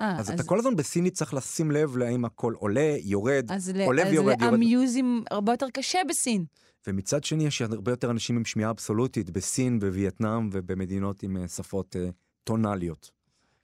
[0.00, 3.80] אה, אז אתה כל הזמן בסינית צריך לשים לב להאם הכל עולה, יורד, אז, ל-
[3.82, 4.52] עולה אז ויורד, יורד.
[4.52, 6.44] לאמיוזים הרבה יותר קשה בסין.
[6.86, 11.96] ומצד שני יש הרבה יותר אנשים עם שמיעה אבסולוטית בסין, בווייטנאם ובמדינות עם אה, שפות
[11.96, 12.08] אה,
[12.46, 13.10] טונאליות.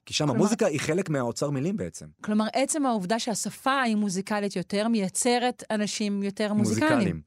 [0.07, 2.07] כי שם כלומר- המוזיקה היא חלק מהאוצר מילים בעצם.
[2.21, 7.21] כלומר, עצם העובדה שהשפה היא מוזיקלית יותר, מייצרת אנשים יותר מוזיקליים.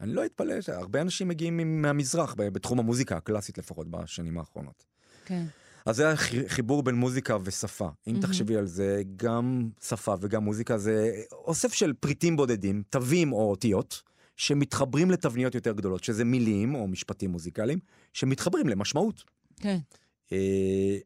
[0.00, 4.84] אני לא אתפלא שהרבה אנשים מגיעים מהמזרח, בתחום המוזיקה הקלאסית לפחות בשנים האחרונות.
[5.24, 5.44] כן.
[5.86, 7.88] אז זה החיבור בין מוזיקה ושפה.
[8.06, 8.22] אם מהמם.
[8.26, 14.02] תחשבי על זה, גם שפה וגם מוזיקה זה אוסף של פריטים בודדים, תווים או אותיות,
[14.36, 17.78] שמתחברים לתבניות יותר גדולות, שזה מילים או משפטים מוזיקליים,
[18.12, 19.24] שמתחברים למשמעות.
[19.60, 19.78] כן.
[20.32, 20.98] אה,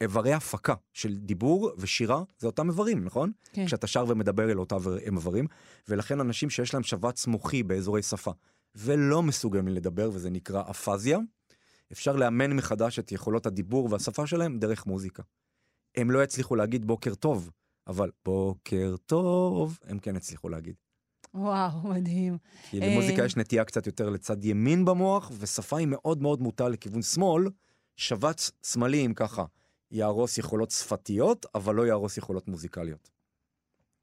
[0.00, 3.32] איברי הפקה של דיבור ושירה זה אותם איברים, נכון?
[3.52, 3.66] כן.
[3.66, 5.46] כשאתה שר ומדבר אל אותם איברים,
[5.88, 8.32] ולכן אנשים שיש להם שבץ מוחי באזורי שפה
[8.74, 11.18] ולא מסוגלים לדבר, וזה נקרא אפזיה,
[11.92, 15.22] אפשר לאמן מחדש את יכולות הדיבור והשפה שלהם דרך מוזיקה.
[15.96, 17.50] הם לא יצליחו להגיד בוקר טוב,
[17.86, 20.74] אבל בוקר טוב, הם כן יצליחו להגיד.
[21.34, 22.38] וואו, מדהים.
[22.70, 26.68] כי אה, למוזיקה יש נטייה קצת יותר לצד ימין במוח, ושפה היא מאוד מאוד מוטה
[26.68, 27.48] לכיוון שמאל,
[27.98, 29.44] שבץ שמאלי אם ככה.
[29.90, 33.10] יהרוס יכולות שפתיות, אבל לא יהרוס יכולות מוזיקליות.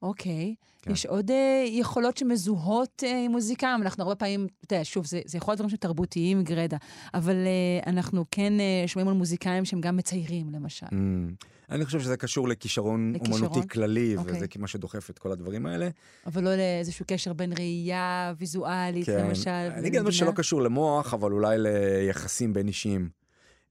[0.01, 0.55] אוקיי.
[0.81, 0.91] כן.
[0.91, 3.75] יש עוד אה, יכולות שמזוהות אה, עם מוזיקה?
[3.75, 6.77] אנחנו הרבה פעמים, אתה יודע, שוב, זה, זה יכול להיות דברים שהם תרבותיים גרידא,
[7.13, 10.85] אבל אה, אנחנו כן אה, שומעים על מוזיקאים שהם גם מציירים, למשל.
[10.85, 11.45] Mm.
[11.69, 13.43] אני חושב שזה קשור לכישרון לכישרון?
[13.43, 14.33] אומנותי כללי, אוקיי.
[14.33, 15.89] וזה מה שדוחף את כל הדברים האלה.
[16.25, 19.43] אבל לא לאיזשהו קשר בין ראייה ויזואלית, למשל.
[19.43, 19.71] כן.
[19.77, 20.31] אני אגיד משהו שלא.
[20.31, 23.24] קשור למוח, אבל אולי ליחסים בין אישיים.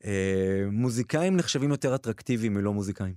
[0.04, 0.10] אה,
[0.72, 3.14] מוזיקאים נחשבים יותר אטרקטיביים מלא מוזיקאים.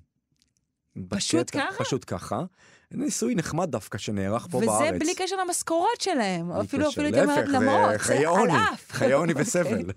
[1.09, 1.83] פשוט בקטע- ככה?
[1.83, 2.43] פשוט ככה.
[2.91, 4.99] ניסוי נחמד דווקא שנערך פה וזה בארץ.
[5.01, 6.89] בלי קשר למשכורות שלהם, אפילו.
[6.89, 8.91] אפילו הייתי אומרת למרות, זה חיי עוני, על אף.
[8.91, 9.33] חיי עוני.
[9.38, 9.91] וסבל.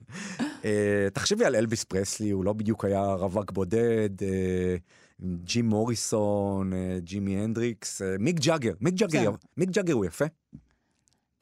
[0.65, 4.77] אה, תחשבי על אלביס פרסלי, הוא לא בדיוק היה רווק בודד, אה,
[5.23, 8.73] ג'ים מוריסון, אה, ג'ימי הנדריקס, אה, מיק ג'אגר.
[8.81, 9.31] מיק ג'אגר.
[9.57, 10.25] מיק ג'אגר הוא יפה,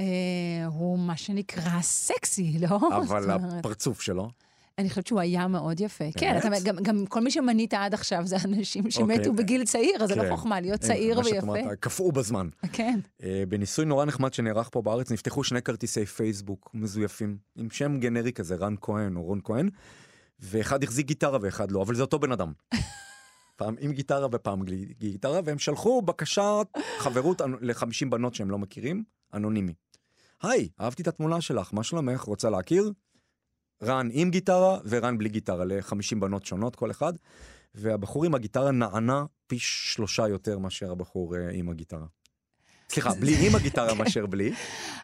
[0.00, 0.06] אה,
[0.66, 2.78] הוא מה שנקרא סקסי, לא?
[2.96, 4.30] אבל הפרצוף שלו.
[4.78, 6.04] אני חושבת שהוא היה מאוד יפה.
[6.18, 9.32] כן, אתה, גם, גם כל מי שמנית עד עכשיו זה אנשים שמתו אוקיי.
[9.32, 10.24] בגיל צעיר, אז זה כן.
[10.24, 11.76] לא חוכמה להיות צעיר ויפה.
[11.80, 12.48] קפאו בזמן.
[12.72, 13.00] כן.
[13.22, 18.32] אה, בניסוי נורא נחמד שנערך פה בארץ, נפתחו שני כרטיסי פייסבוק מזויפים, עם שם גנרי
[18.32, 19.68] כזה, רן כהן או רון כהן,
[20.40, 22.52] ואחד החזיק גיטרה ואחד לא, אבל זה אותו בן אדם.
[23.56, 26.66] פעם עם גיטרה ופעם בלי גיטרה, והם שלחו בקשת
[26.98, 29.04] חברות אנ- ל-50 בנות שהם לא מכירים,
[29.34, 29.74] אנונימי.
[30.42, 32.20] היי, אהבתי את התמונה שלך, מה שלומך?
[32.20, 32.92] רוצה להכיר?
[33.82, 37.12] רן עם גיטרה ורן בלי גיטרה, ל-50 בנות שונות כל אחד,
[37.74, 42.06] והבחור עם הגיטרה נענה פי שלושה יותר מאשר הבחור אה, עם הגיטרה.
[42.92, 44.52] סליחה, בלי עם הגיטרה מאשר בלי.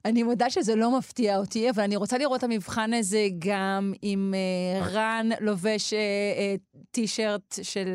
[0.05, 4.35] אני מודה שזה לא מפתיע אותי, אבל אני רוצה לראות את המבחן הזה גם אם
[4.35, 6.55] אה, רן לובש אה,
[6.91, 7.95] טישרט של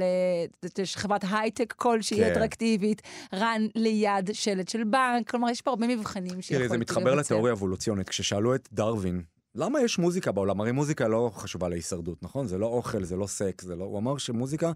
[0.86, 2.32] חברת הייטק כלשהי כן.
[2.32, 3.02] אטרקטיבית,
[3.34, 7.22] רן ליד שלט של בנק, כלומר, יש פה הרבה מבחנים שיכולתי תראי, זה מתחבר לבצע.
[7.22, 8.10] לתיאוריה אבולוציונית.
[8.10, 9.22] כששאלו את דרווין,
[9.60, 10.62] למה יש מוזיקה בעולם?
[10.62, 12.48] הרי מוזיקה לא חשובה להישרדות, נכון?
[12.48, 13.84] זה לא אוכל, זה לא סקס, זה לא...
[13.84, 14.72] הוא אמר שמוזיקה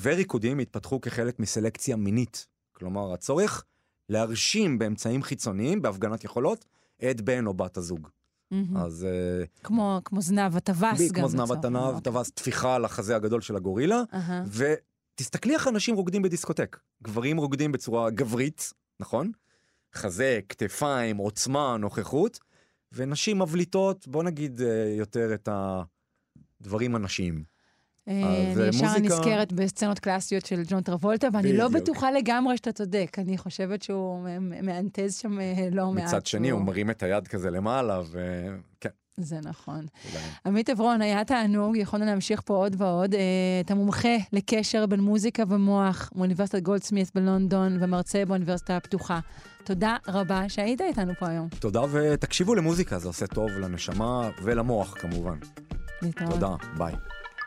[0.00, 2.46] וריקודים התפתחו כחלק מסלקציה מינית.
[2.72, 3.64] כלומר, הצורך
[4.08, 6.64] להרשים באמצעים חיצוניים, בהפגנת יכולות,
[7.10, 8.08] את בן או בת הזוג.
[8.50, 8.76] מהמם.
[8.76, 11.14] אז אה, כמו, כמו זנב הטווס גם.
[11.14, 12.00] כמו זנב התנב, העניין.
[12.00, 14.44] טווס טפיחה על החזה הגדול של הגורילה, אהה.
[15.14, 16.78] ותסתכלי איך אנשים רוקדים בדיסקוטק.
[17.02, 19.32] גברים רוקדים בצורה גברית, נכון?
[19.94, 22.38] חזה, כתפיים, עוצמה, נוכחות,
[22.94, 25.48] ונשים מבליטות, בוא נגיד אה, יותר את
[26.60, 27.44] הדברים הנשיים.
[28.08, 31.68] אה, אני אה, ישר מוזיקה- נזכרת בסצנות קלאסיות של ג'ון טרבולטה, ואני לא.
[31.68, 33.16] בטוחה לגמרי שאתה צודק.
[33.18, 36.04] אני חושבת שהוא מאנטז שם אה, לא מעט.
[36.04, 39.86] מצד שני, הוא מרים את היד כזה למעלה, וכן, זה נכון.
[40.12, 40.24] אולי.
[40.46, 43.14] עמית עברון, היה תענוג, יכולנו להמשיך פה עוד ועוד.
[43.14, 43.20] אה,
[43.64, 49.20] אתה מומחה לקשר בין מוזיקה ומוח מאוניברסיטת גולדסמית בלונדון ומרצה באוניברסיטה הפתוחה.
[49.64, 51.48] תודה רבה שהיית איתנו פה היום.
[51.58, 55.36] תודה ותקשיבו למוזיקה, זה עושה טוב לנשמה ולמוח כמובן.
[56.02, 56.32] להתראות.
[56.34, 56.94] תודה, ביי.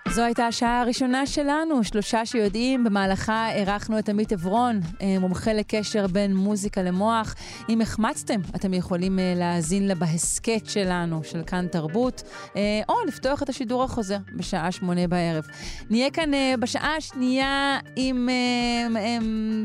[0.09, 6.07] זו הייתה השעה הראשונה שלנו, שלושה שיודעים, במהלכה אירחנו את עמית עברון, אה, מומחה לקשר
[6.07, 7.35] בין מוזיקה למוח.
[7.69, 12.23] אם החמצתם, אתם יכולים אה, להאזין לה בהסכת שלנו, של כאן תרבות,
[12.55, 15.45] אה, או לפתוח את השידור החוזר בשעה שמונה בערב.
[15.89, 18.29] נהיה כאן בשעה השנייה עם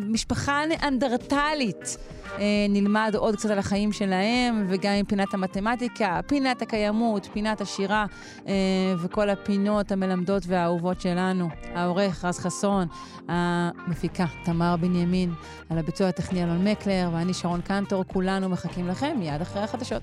[0.08, 1.96] משפחה ניאנדרטלית.
[2.38, 8.06] אה, נלמד עוד קצת על החיים שלהם, וגם עם פינת המתמטיקה, פינת הקיימות, פינת השירה,
[8.46, 8.52] אה,
[8.98, 11.48] וכל הפינות המלמדות והאהובות שלנו.
[11.74, 12.86] העורך רז חסון,
[13.28, 15.32] המפיקה תמר בנימין,
[15.70, 20.02] על הביצוע הטכני אלון מקלר, ואני שרון קנטור, כולנו מחכים לכם מיד אחרי החדשות.